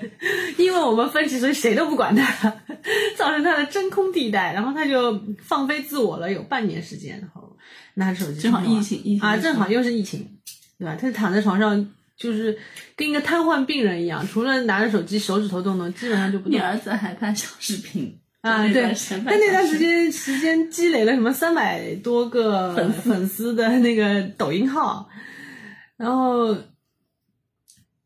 [0.57, 2.49] 因为我们分歧，所以谁都不管他，
[3.19, 4.55] 造成他的真空地带。
[4.55, 7.57] 然后他就放飞自我了，有半年时间，然后
[7.95, 10.39] 拿着手机正好疫情疫情啊，正好又是疫情，
[10.81, 10.97] 对吧？
[11.01, 11.89] 他躺在床上。
[12.17, 12.55] 就是
[12.95, 16.53] 跟一个瘫痪病人一样，除了拿着手机手指头动动，基本上就不动。
[16.53, 25.09] 你儿子还拍小视频啊，对，他那段时间时间积累了什么三百多个粉粉丝的那个抖音号，
[25.97, 26.55] 然后，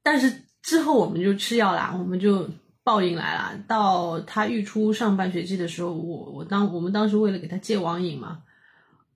[0.01, 2.49] 但是之后我们就吃药啦，我们就
[2.85, 3.59] 报应来了。
[3.67, 8.39] 到他预初上半学期的时候，我我当我们当时为了给他戒网瘾嘛，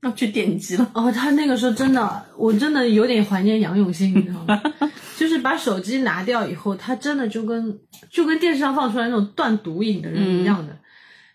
[0.03, 0.91] 要去点击了。
[0.95, 4.63] 哦，他那个时候真的，我真的有点怀念杨永信，你知道吗？
[5.17, 7.79] 就是把手机拿掉以后，他真的就跟
[8.11, 10.79] 就跟电视上放出来那种断毒瘾的人一样的，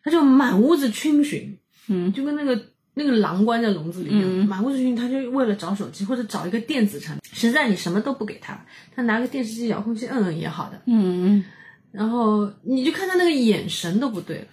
[0.03, 1.57] 他就满屋子逡巡，
[1.89, 2.57] 嗯，就跟那个
[2.93, 4.47] 那个狼关在笼子里面，嗯。
[4.47, 11.43] 满屋子逡，他就为了找手机或者找一个电子产品，实在你什么都不给他，他拿个电视机遥控器摁摁也好的，嗯，
[11.91, 14.45] 然后你就看他那个眼神都不对了，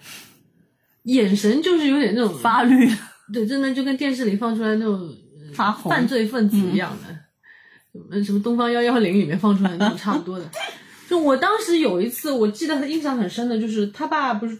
[1.03, 2.89] 眼神就是有点那种发绿
[3.33, 10.49] 对，真的就跟电视里放出来那种呃发红犯罪分子一样的，嗯什么《东方幺幺零》里面放出来那种差不多的。
[11.09, 14.57] 就我当时有一次，我记得印象很深的，就是他爸不是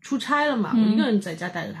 [0.00, 1.80] 出差了嘛，我一个人在家带着他，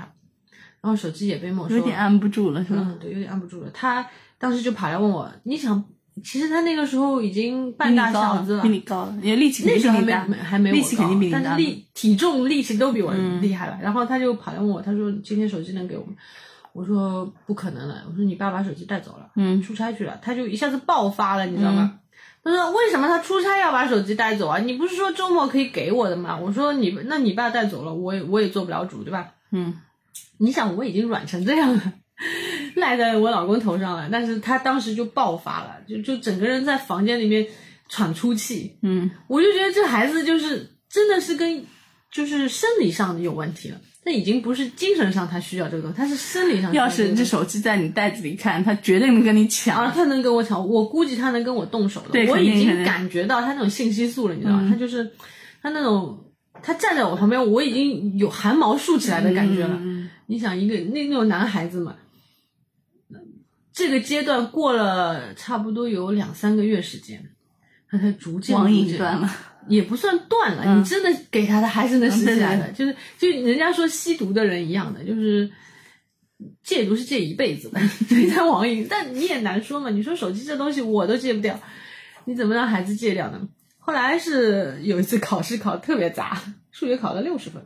[0.80, 2.82] 然后手机也被没收了，有点按不住了，是吧？
[2.84, 3.70] 嗯，对，有点按不住了。
[3.72, 4.04] 他
[4.38, 5.84] 当时就跑来问我，你想，
[6.22, 13.78] 其实他那个时候已经半大小子了比，你高了，你的力气肯那时候还没还没我力气肯定比你高但是力体重力气都比我嗯厉害了。
[13.82, 16.12] 然后他就跑来问我，他说今天手机能给我吗？
[16.72, 20.18] 我说不可能了，我说你爸把手机带走了，嗯出差去了。
[20.22, 21.98] 他就一下子爆发了，你知道吗？
[22.44, 24.58] 他说为什么他出差要把手机带走啊？
[24.58, 26.38] 你不是说周末可以给我的吗？
[26.38, 29.30] 我说你那你爸带走了，我也我也做不了主，对吧？
[29.50, 29.74] 嗯，
[30.38, 31.92] 你想我已经软成这样了，
[32.76, 37.46] 赖在我老公头上了，但是他当时就爆发了，就就整个人在房间里面
[37.88, 41.64] 喘粗气，嗯，我就觉得这孩子就是真的是跟
[42.10, 49.92] 就是生理上有问题了，他已经不是精神上他需要这个东西，他是生理上需要是这手机在你袋子里看，他绝对能跟你啊，抢。
[49.92, 52.08] 他能跟我抢，我估计他能跟我动手的。
[52.12, 54.60] 对我已经感觉到他那种信息素了，你知道吗？
[54.62, 55.10] 嗯他就是
[55.60, 56.18] 他那种，
[56.62, 59.76] 他站在我旁边，我已经有汗毛竖起来的感觉了。
[59.80, 61.94] 嗯你想，一个那那种男孩子嘛，
[63.78, 67.30] 这个阶段过了差不多有两三个月时间，
[67.88, 69.30] 他才逐渐网瘾断了，
[69.68, 72.66] 也不算断了，嗯你真的给他，他还是能拾起来的。
[72.66, 75.48] 嗯就是就人家说吸毒的人一样的，就是
[76.64, 79.90] 戒毒是戒一辈子的， 对他网瘾，但你也难说嘛。
[79.90, 81.60] 你说手机这东西我都戒不掉，
[82.24, 83.48] 你怎么让孩子戒掉呢？
[83.78, 87.62] 后来是有一次考试考得特别杂，数学考了六十分，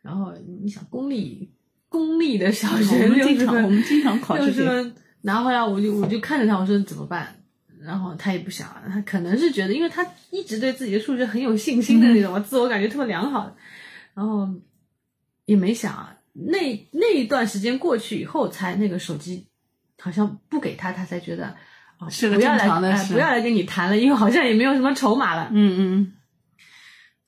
[0.00, 0.32] 然后
[0.62, 1.52] 你想公立
[1.90, 7.36] 公立的小学我们六十分经常我，们经常考六这个，十分拿回来，我就我就看着他，我说怎么办？
[7.84, 13.56] 然后他也不想，他可能是觉得，因为他一直对自己的数学很有信心的那种，自我感觉特别良好的，
[14.14, 14.48] 然后
[15.46, 19.48] 也没想啊，那那一段时间过去以后，才那个手机
[19.98, 21.56] 好像不给他，他才觉得
[21.98, 25.50] 哦，是个不要来正常的事哎不要来跟你谈了，因为好像也没有什么筹码了。
[25.52, 26.12] 嗯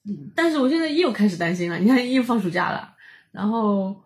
[0.06, 2.94] 嗯，但是我现在又开始担心了，你看又放暑假了，
[3.32, 4.03] 然后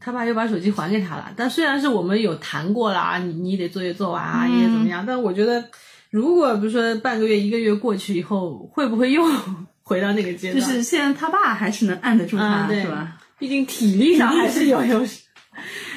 [0.00, 1.30] 他爸又把手机还给他了。
[1.36, 5.64] 但虽然是我们有谈过啦，你你得作业做完啊，你也怎么样，但我觉得
[6.10, 9.22] 如果比如说半个月、一个月过去以后，会不会又
[9.82, 10.72] 回到那个阶段就？
[10.72, 13.16] 是现在他爸还是能按得住他，嗯对是吧？
[13.38, 15.20] 毕竟体力上还是有优势，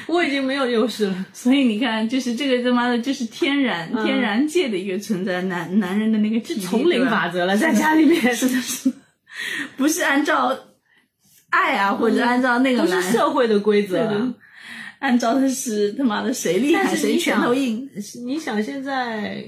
[0.06, 1.26] 我已经没有优势了。
[1.32, 8.96] 所以你看，就是这个他妈的，就是天然、嗯天然界的一个存在，男男人的那个体力丛林法则了，在家里面是的，是的，
[9.76, 10.56] 不是按照
[11.52, 14.34] 爱啊，或者按照那个不是，社会的规则。
[14.98, 17.90] 按照的是他妈的谁厉害谁拳头硬。
[18.24, 19.44] 你想现在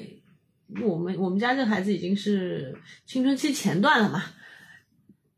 [0.83, 2.77] 我们我们家这孩子已经是
[3.07, 4.25] 青春期前段了嘛，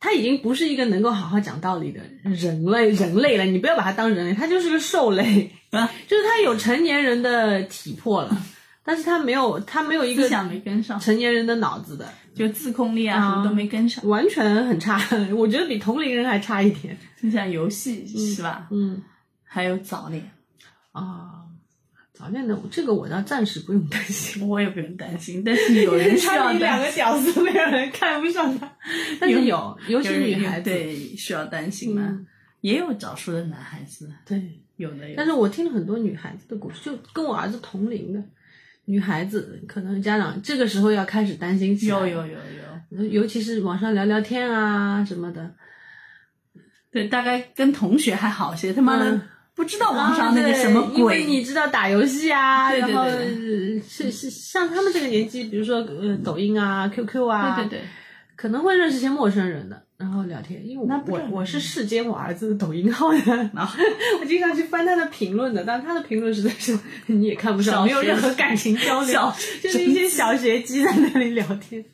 [0.01, 5.93] 他已经不是一个能够好好讲道理的人类人类了，你不要把他当人类，他就是个兽类，啊。
[6.09, 8.35] 就是他有成年人的体魄了，
[8.83, 14.07] 但是他没有他没有一个思想没跟上，成年人的脑子的，就自控力啊啊什么都没跟上。
[14.07, 15.01] 完全很差，
[15.34, 16.97] 我觉得比同龄人还差一点。
[17.20, 18.68] 你想游戏是吧？
[18.70, 19.03] 嗯
[19.43, 20.22] 还有早恋，
[20.93, 21.45] 啊，
[22.12, 24.47] 早恋的这个我倒暂时不用担心。
[24.47, 28.70] 我也不用担心，但是有人需要他 两个屌丝，没有人看不上他。
[29.18, 32.26] 但是有，尤其女孩子，对需要担心嘛，嗯
[32.61, 34.61] 也有早熟的男孩子，对。
[34.76, 35.14] 有的有。
[35.16, 38.22] 但是我听了很多女孩子的故事，就跟我儿子同龄的
[38.87, 41.99] 女孩子，可能家长这个时候要开始担心起来。
[41.99, 42.39] 有有有
[42.91, 45.51] 有，尤其是网上聊聊天啊什么的，
[46.91, 49.20] 对，大概跟同学还好些，他妈的嗯
[49.55, 53.09] 不知道网上那个什么啊对因为，你知道打游戏啊，对对然后
[53.89, 57.84] 是是像他们这个年纪，比如说呃抖音啊、QQ 啊，对对对，
[58.37, 60.67] 可能会认识些陌生人的，然后聊天。
[60.67, 63.19] 因为我那不然我我是世间我儿子的抖音号的，
[63.55, 63.83] 然 后
[64.21, 71.85] 我经常去翻他的评论的，但他的评论实在是 你也看不上，小没有任何感情交流小， 就是一些小学鸡在那里聊天。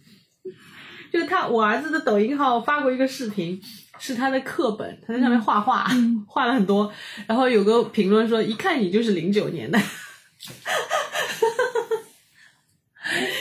[1.13, 3.61] 就他，我儿子的抖音号发过一个视频，
[3.99, 5.87] 是他的课本，他在上面画画，
[6.27, 6.91] 画了很多，
[7.27, 9.79] 然后有个评论说，一看你就是零九年的，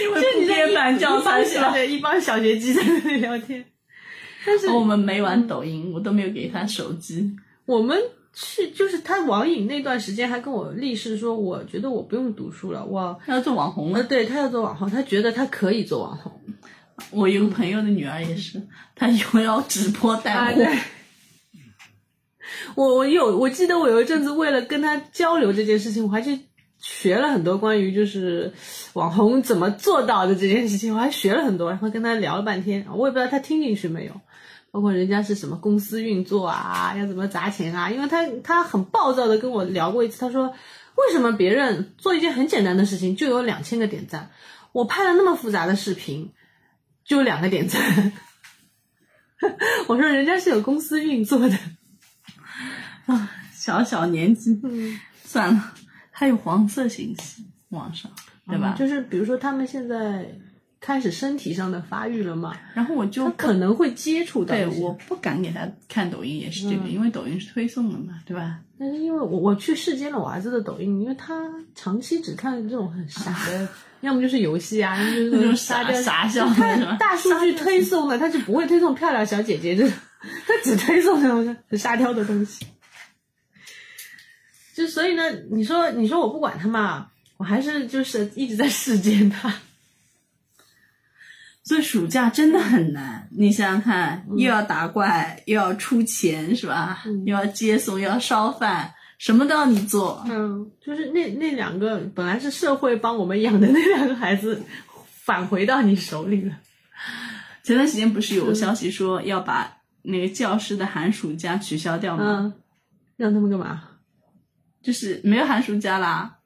[0.01, 1.69] 因为不就你在编版教一帮材是吧？
[1.69, 3.65] 小学一帮小学鸡在那里聊天，
[4.45, 7.35] 但是我们没玩抖音，我都没有给他手机。
[7.65, 7.97] 我们
[8.33, 14.07] 去就是他网瘾那段时间还跟我立誓说，我觉得我不用读书了，我他要做网红呃了。
[14.07, 16.31] 对他要做网红，他觉得他可以做网红。
[17.09, 18.61] 我有个朋友的女儿也是，
[18.95, 20.67] 她有要直播带啊，货，对。
[22.75, 26.39] 我我有我记得我有一阵子为了跟他交流这件事情，我还去
[26.77, 28.53] 学了很多关于就是
[28.93, 34.13] 网红怎么做到的这件事情，我还学了很多，然后跟他聊了半天，我也不知道他听进去没有。
[34.71, 44.31] 包括人家是什么公司运作啊，要怎么砸钱啊，因为他他很暴躁的跟我聊过一次，他说为什么别人做一件很简单的事情就有两千个点赞，
[44.71, 46.31] 我拍了那么复杂的视频
[47.03, 48.13] 就有两个点赞。
[49.87, 51.57] 我说人家是有公司运作的
[53.07, 55.73] 啊，小小年纪，嗯，算了，
[56.11, 58.11] 还有黄色信息，网上
[58.47, 58.75] 对吧？
[58.75, 60.29] 嗯就是比如说他们现在
[60.81, 68.59] 开始身体上的发育了嘛，然后我就他可能会接触到对我不敢给他看抖音，也是这个，嗯因为抖音是推送的嘛，对吧？
[68.79, 73.69] 但是因为我我去视奸了我儿子的抖音，因为他长期只看这种很傻的，
[74.01, 79.93] 要么就是游戏啊， 要么就是 那种傻傻笑的是吧他大数据推送的，他就不会推送漂亮小姐姐这种，
[80.47, 82.65] 他只推送那种很沙雕的东西。
[84.73, 89.53] 就所以呢，你说你说我不管他嘛，我还是就是一直在视奸他。
[91.71, 97.01] 所以暑假真的很难，你想想看，又要打怪，又要出钱，是吧？
[97.05, 100.21] 嗯又要接送，又要烧饭，什么都要你做。
[100.27, 104.61] 嗯，就是那那两个本来是社会帮我们养的那两个孩子，
[105.23, 106.53] 返回到你手里了。
[107.63, 112.23] 前段时间不是有消息说要把那个教师的寒暑假取消掉吗？
[112.25, 112.53] 嗯，
[113.15, 113.81] 让他们干嘛？
[114.83, 116.39] 就是没有寒暑假啦，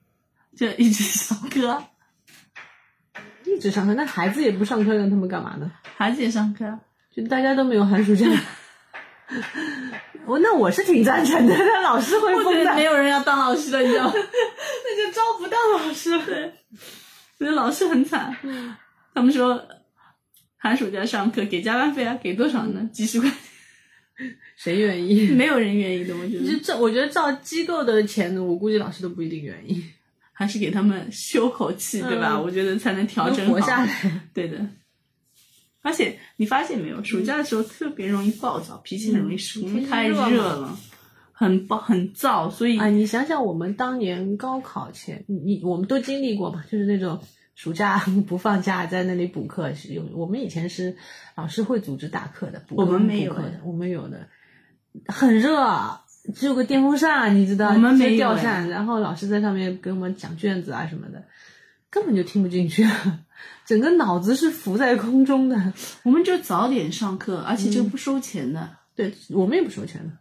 [0.56, 1.84] 就一直上课，
[3.46, 5.72] 一直上课，那孩子也不上课，让他们干嘛呢？
[5.96, 6.66] 孩子也上课。
[7.16, 8.26] 就大家都没有寒暑假。
[10.26, 14.14] 我 那我是挺赞成的，但老师会我疯的，觉得没有人要当老师的，你知道吗？
[14.16, 16.20] 那就招不到老师了。
[17.40, 18.36] 我觉得老师很惨。
[19.14, 19.64] 他们说
[20.58, 22.90] 寒暑假上课给加班费啊，给多少呢？
[22.92, 23.32] 几十块，
[24.58, 25.28] 谁愿意？
[25.34, 26.16] 没有人愿意的。
[26.18, 29.84] 我觉得就照，我觉得照机构的钱，我估计老师都不一定愿意。
[30.38, 32.34] 还是给他们休口气，对吧？
[32.34, 34.22] 嗯我觉得才能调整好下来。
[34.34, 34.58] 对的。
[35.82, 40.78] 而且你发现没有，暑假的时候特别容易暴躁，脾气很容易失控，因为太热了，
[41.32, 47.22] 很暴很燥，所以啊，你想想，我们当年高考前，你你我们都经历过嘛，就是那种
[47.54, 50.98] 暑假 不放假在那里补课，是有我们以前是
[51.36, 54.28] 老师会组织大课的，补课我们没有的，我们有的，
[55.06, 55.56] 很热，
[56.34, 61.24] 只有个电风扇，你知道，我们没吊扇，然后老师在上面给我们讲卷子啊什么的，
[61.90, 62.88] 根本就听不进去，
[63.66, 65.74] 整个脑子是浮在空中的。
[66.04, 68.70] 我们就早点上课，而且这个不收钱的。
[68.96, 70.12] 对我们也不收钱的，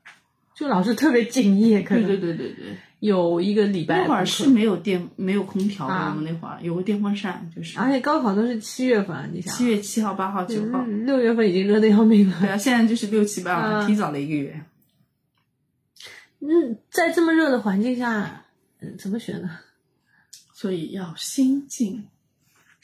[0.55, 2.07] 就老师特别敬业，可能。
[2.07, 6.13] 对对对对对，有一个礼拜那会儿是没有电没有空调的，啊。
[6.15, 7.79] 我们那会儿有个电风扇，就是。
[7.79, 9.55] 而且高考都是七月份，你想。
[9.55, 10.85] 七月七号、八号、九号。
[10.87, 12.37] 嗯六月份已经热的要命了。
[12.41, 13.87] 对啊，现在就是六七八，啊。
[13.87, 14.61] 提早了一个月。
[16.47, 18.45] 嗯，在这么热的环境下，
[18.81, 19.59] 嗯，怎么学呢？
[20.53, 22.07] 所以要心静。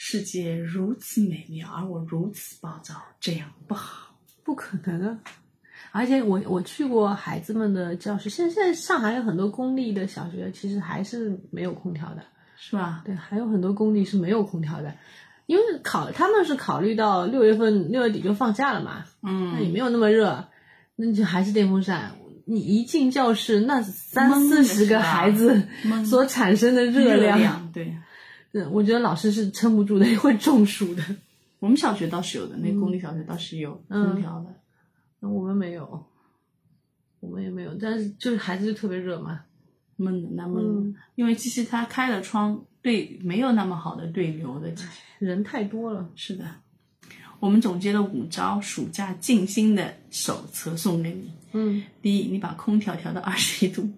[0.02, 4.16] 世界如此美妙，而我如此暴躁，这样不好。
[4.42, 5.20] 不可能啊！
[5.92, 12.22] 而且我我去过孩子们的教室，现在现在上海有很多公立的小学，其实还是没有空调的。
[12.56, 13.02] 是吧？
[13.04, 14.94] 对，还有很多公立是没有空调的，
[15.46, 20.48] 因为考他们是考虑到六月份六月底就放假了嘛，嗯那也嗯，没有那么热，
[20.96, 22.12] 那就还是电风扇。
[22.50, 25.62] 你一进教室，那三四十个孩子
[26.04, 27.96] 所产生的热热量，对。
[28.52, 31.02] 对我觉得老师是撑不住的，会中暑的。
[31.60, 34.52] 我们小学倒是有的，那公立小学倒是有空调的。
[35.20, 36.04] 那我们没有，
[37.20, 39.42] 我们也没有，但是就是孩子就特别热嘛。
[39.94, 44.72] 闷的那闷因为其实他开了窗，对没有那么好的对流的。
[45.20, 46.44] 人太多了，是的，
[47.40, 51.32] 我们总结了五招暑假静心的手册送给你。
[51.52, 53.90] 嗯，第一，你把空调调到二十一度，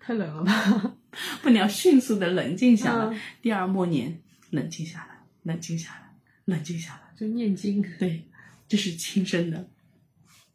[0.00, 0.94] 太冷了吧？
[1.42, 3.04] 不，你要迅速的冷静下来。
[3.14, 4.18] 嗯第二，默念
[4.50, 6.14] 冷静下来，冷静下来，
[6.46, 7.00] 冷静下来。
[7.14, 8.24] 就念经，对，
[8.68, 9.68] 这是亲生的。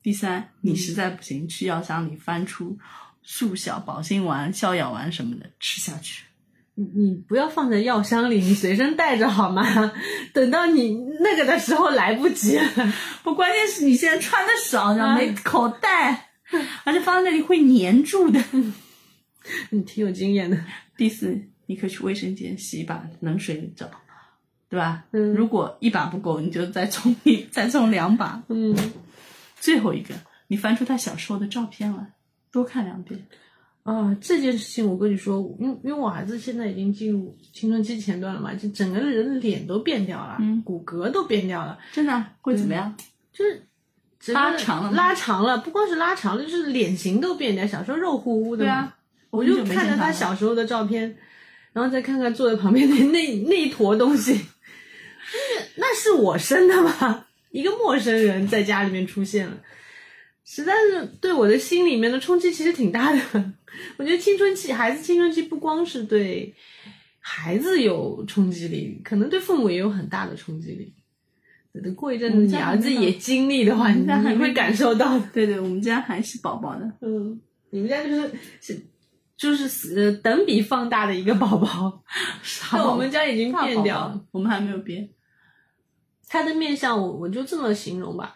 [0.02, 2.80] 第三，你实在不行，去药箱里翻出
[3.22, 6.24] 速效保心丸、逍遥丸什么的吃下去。
[6.80, 9.92] 你你不要放在药箱里，你随身带着好吗？
[10.32, 12.94] 等到你那个的时候来不及了。
[13.24, 16.30] 不，关键是你现在穿的少，然啊后没口袋，
[16.84, 18.40] 而且放在那里会粘住的。
[19.72, 20.58] 你挺有经验的，
[20.96, 23.90] 第四，你可以去卫生间洗一把冷水澡，
[24.70, 25.06] 对吧？
[25.14, 28.44] 嗯如果一把不够，你就再冲一 再冲两把。
[28.50, 28.76] 嗯，
[29.60, 30.14] 最后一个，
[30.48, 32.12] 你翻出他小时候的照片来，
[32.52, 33.26] 多看两遍。
[33.88, 42.94] 啊，这件事情我跟你说，因因为我儿子现在已经进入青春期前段了嘛，就整个人脸都变掉了，嗯骨骼都变掉了，真的啊会怎么样？
[43.32, 43.64] 就是
[44.34, 47.66] 拉长了拉长了，不光是拉长了，就是脸型都变掉。
[47.66, 48.98] 小时候肉乎乎的嘛，对啊，
[49.30, 51.16] 我就看着他小时候的照片，
[51.72, 54.34] 然后再看看坐在旁边的那那一坨东西，
[55.78, 57.24] 那 那是我生的吗？
[57.52, 59.58] 一个陌生人在家里面出现了，
[60.50, 63.20] 实在是对我的心里面的冲击其实挺大的。
[63.98, 66.56] 我觉得青春期孩子青春期不光是对
[67.20, 70.94] 孩子有冲击力，可能对父母也有很大的冲击力。
[71.84, 75.20] 等过一阵子你儿子也经历的话，你会感受到。
[75.34, 76.94] 对对，我们家还是宝宝呢。
[77.02, 77.40] 嗯，
[77.72, 78.32] 你们家就是
[78.62, 78.82] 是
[79.36, 82.02] 就是呃等比放大的一个宝宝，
[82.42, 84.26] 傻 那我们家已经变掉了。
[84.32, 85.10] 我们还没有变。
[86.30, 88.34] 他的面相我我就这么形容吧，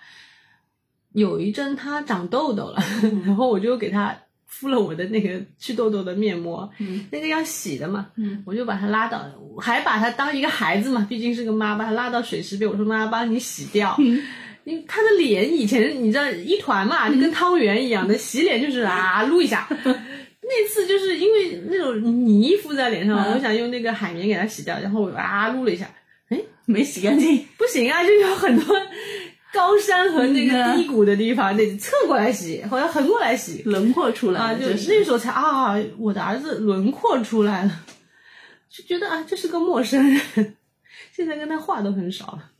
[1.13, 2.81] 有一阵他长痘痘了，
[3.25, 4.15] 然后我就给他
[4.47, 9.21] 敷了我的那个祛痘痘的面膜，嗯那个要洗的嘛，嗯我就把他拉到，
[9.59, 13.95] 还把他当一个孩子嘛，毕竟是个妈，把他拉到水池边，我说妈帮你洗掉。
[13.99, 14.21] 嗯
[14.63, 19.67] 因为他的脸以前你知道一团嘛，就跟汤圆一样的，洗脸就是啊撸一下。
[19.83, 25.89] 那次就是因为那种泥敷在脸上，嗯我想用那个海绵给他洗掉，然后我啊撸了一下，
[26.29, 27.43] 哎没洗干净。
[27.57, 28.77] 不行啊，就有很多
[29.53, 30.77] 高山和那个嗯。
[30.77, 33.61] 低谷的地方，得侧过来洗，或者横过来洗。
[33.63, 34.89] 轮廓出来啊，了，就就是。
[34.89, 37.85] 那时候才啊，我的儿子轮廓出来了，
[38.69, 40.21] 就觉得啊，这是个陌生人，
[41.11, 42.51] 现在跟他话都很少了。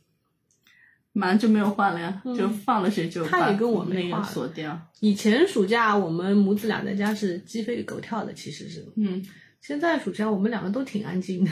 [1.14, 2.34] 马上就没有话了呀，嗯。
[2.34, 4.78] 就放了学就他也跟我没那个锁掉。
[5.00, 8.86] 以前暑假我们母子俩在家是鸡飞狗跳的，其实是。
[8.96, 9.22] 嗯，
[9.60, 11.50] 现在暑假我们两个都挺安静的，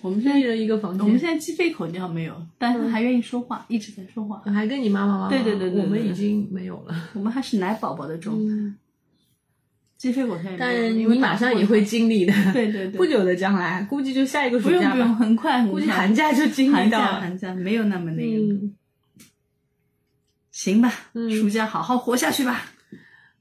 [0.00, 1.18] 我们现在一人一个房间我们。
[1.18, 4.42] 现在鸡飞狗跳没有，但是还愿意说话，一直在说话。
[4.52, 5.28] 还跟你妈妈吗？
[5.28, 6.94] 对对对对对我们已经没有了。
[7.14, 8.76] 我们还是奶宝宝的种，嗯，
[9.96, 10.58] 鸡飞狗跳也没有。
[10.58, 12.32] 但你马上也会经历的。
[12.52, 15.14] 对对对，不久的将来，估计就下一个暑不用不用，假吧。
[15.14, 15.72] 很快很快。
[15.72, 18.54] 估计寒假就经历寒到寒假没有那么那个。
[18.54, 18.74] 嗯
[20.50, 22.64] 行吧，嗯暑假好好活下去吧。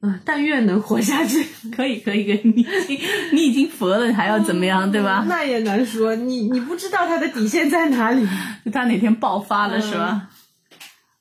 [0.10, 1.46] 嗯，但愿能活下去。
[1.76, 3.00] 可以可以可以，你已经
[3.34, 5.26] 你已经佛了，还要怎么样，对吧？
[5.28, 8.26] 那也难说，你你不知道他的底线在哪里。
[8.66, 10.22] 就 他哪天爆发了，是吧？
[10.24, 10.28] 嗯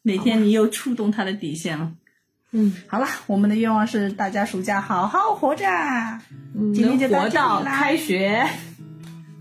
[0.07, 1.91] 哪天你又触动他的底线了？
[2.53, 5.66] 嗯，好了，我们的愿望是大家暑假好好活着。
[6.55, 8.47] 嗯今天就能活到这里啦到开学。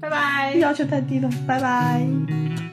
[0.01, 0.55] 拜拜。
[0.55, 2.64] 要求太低了，拜拜。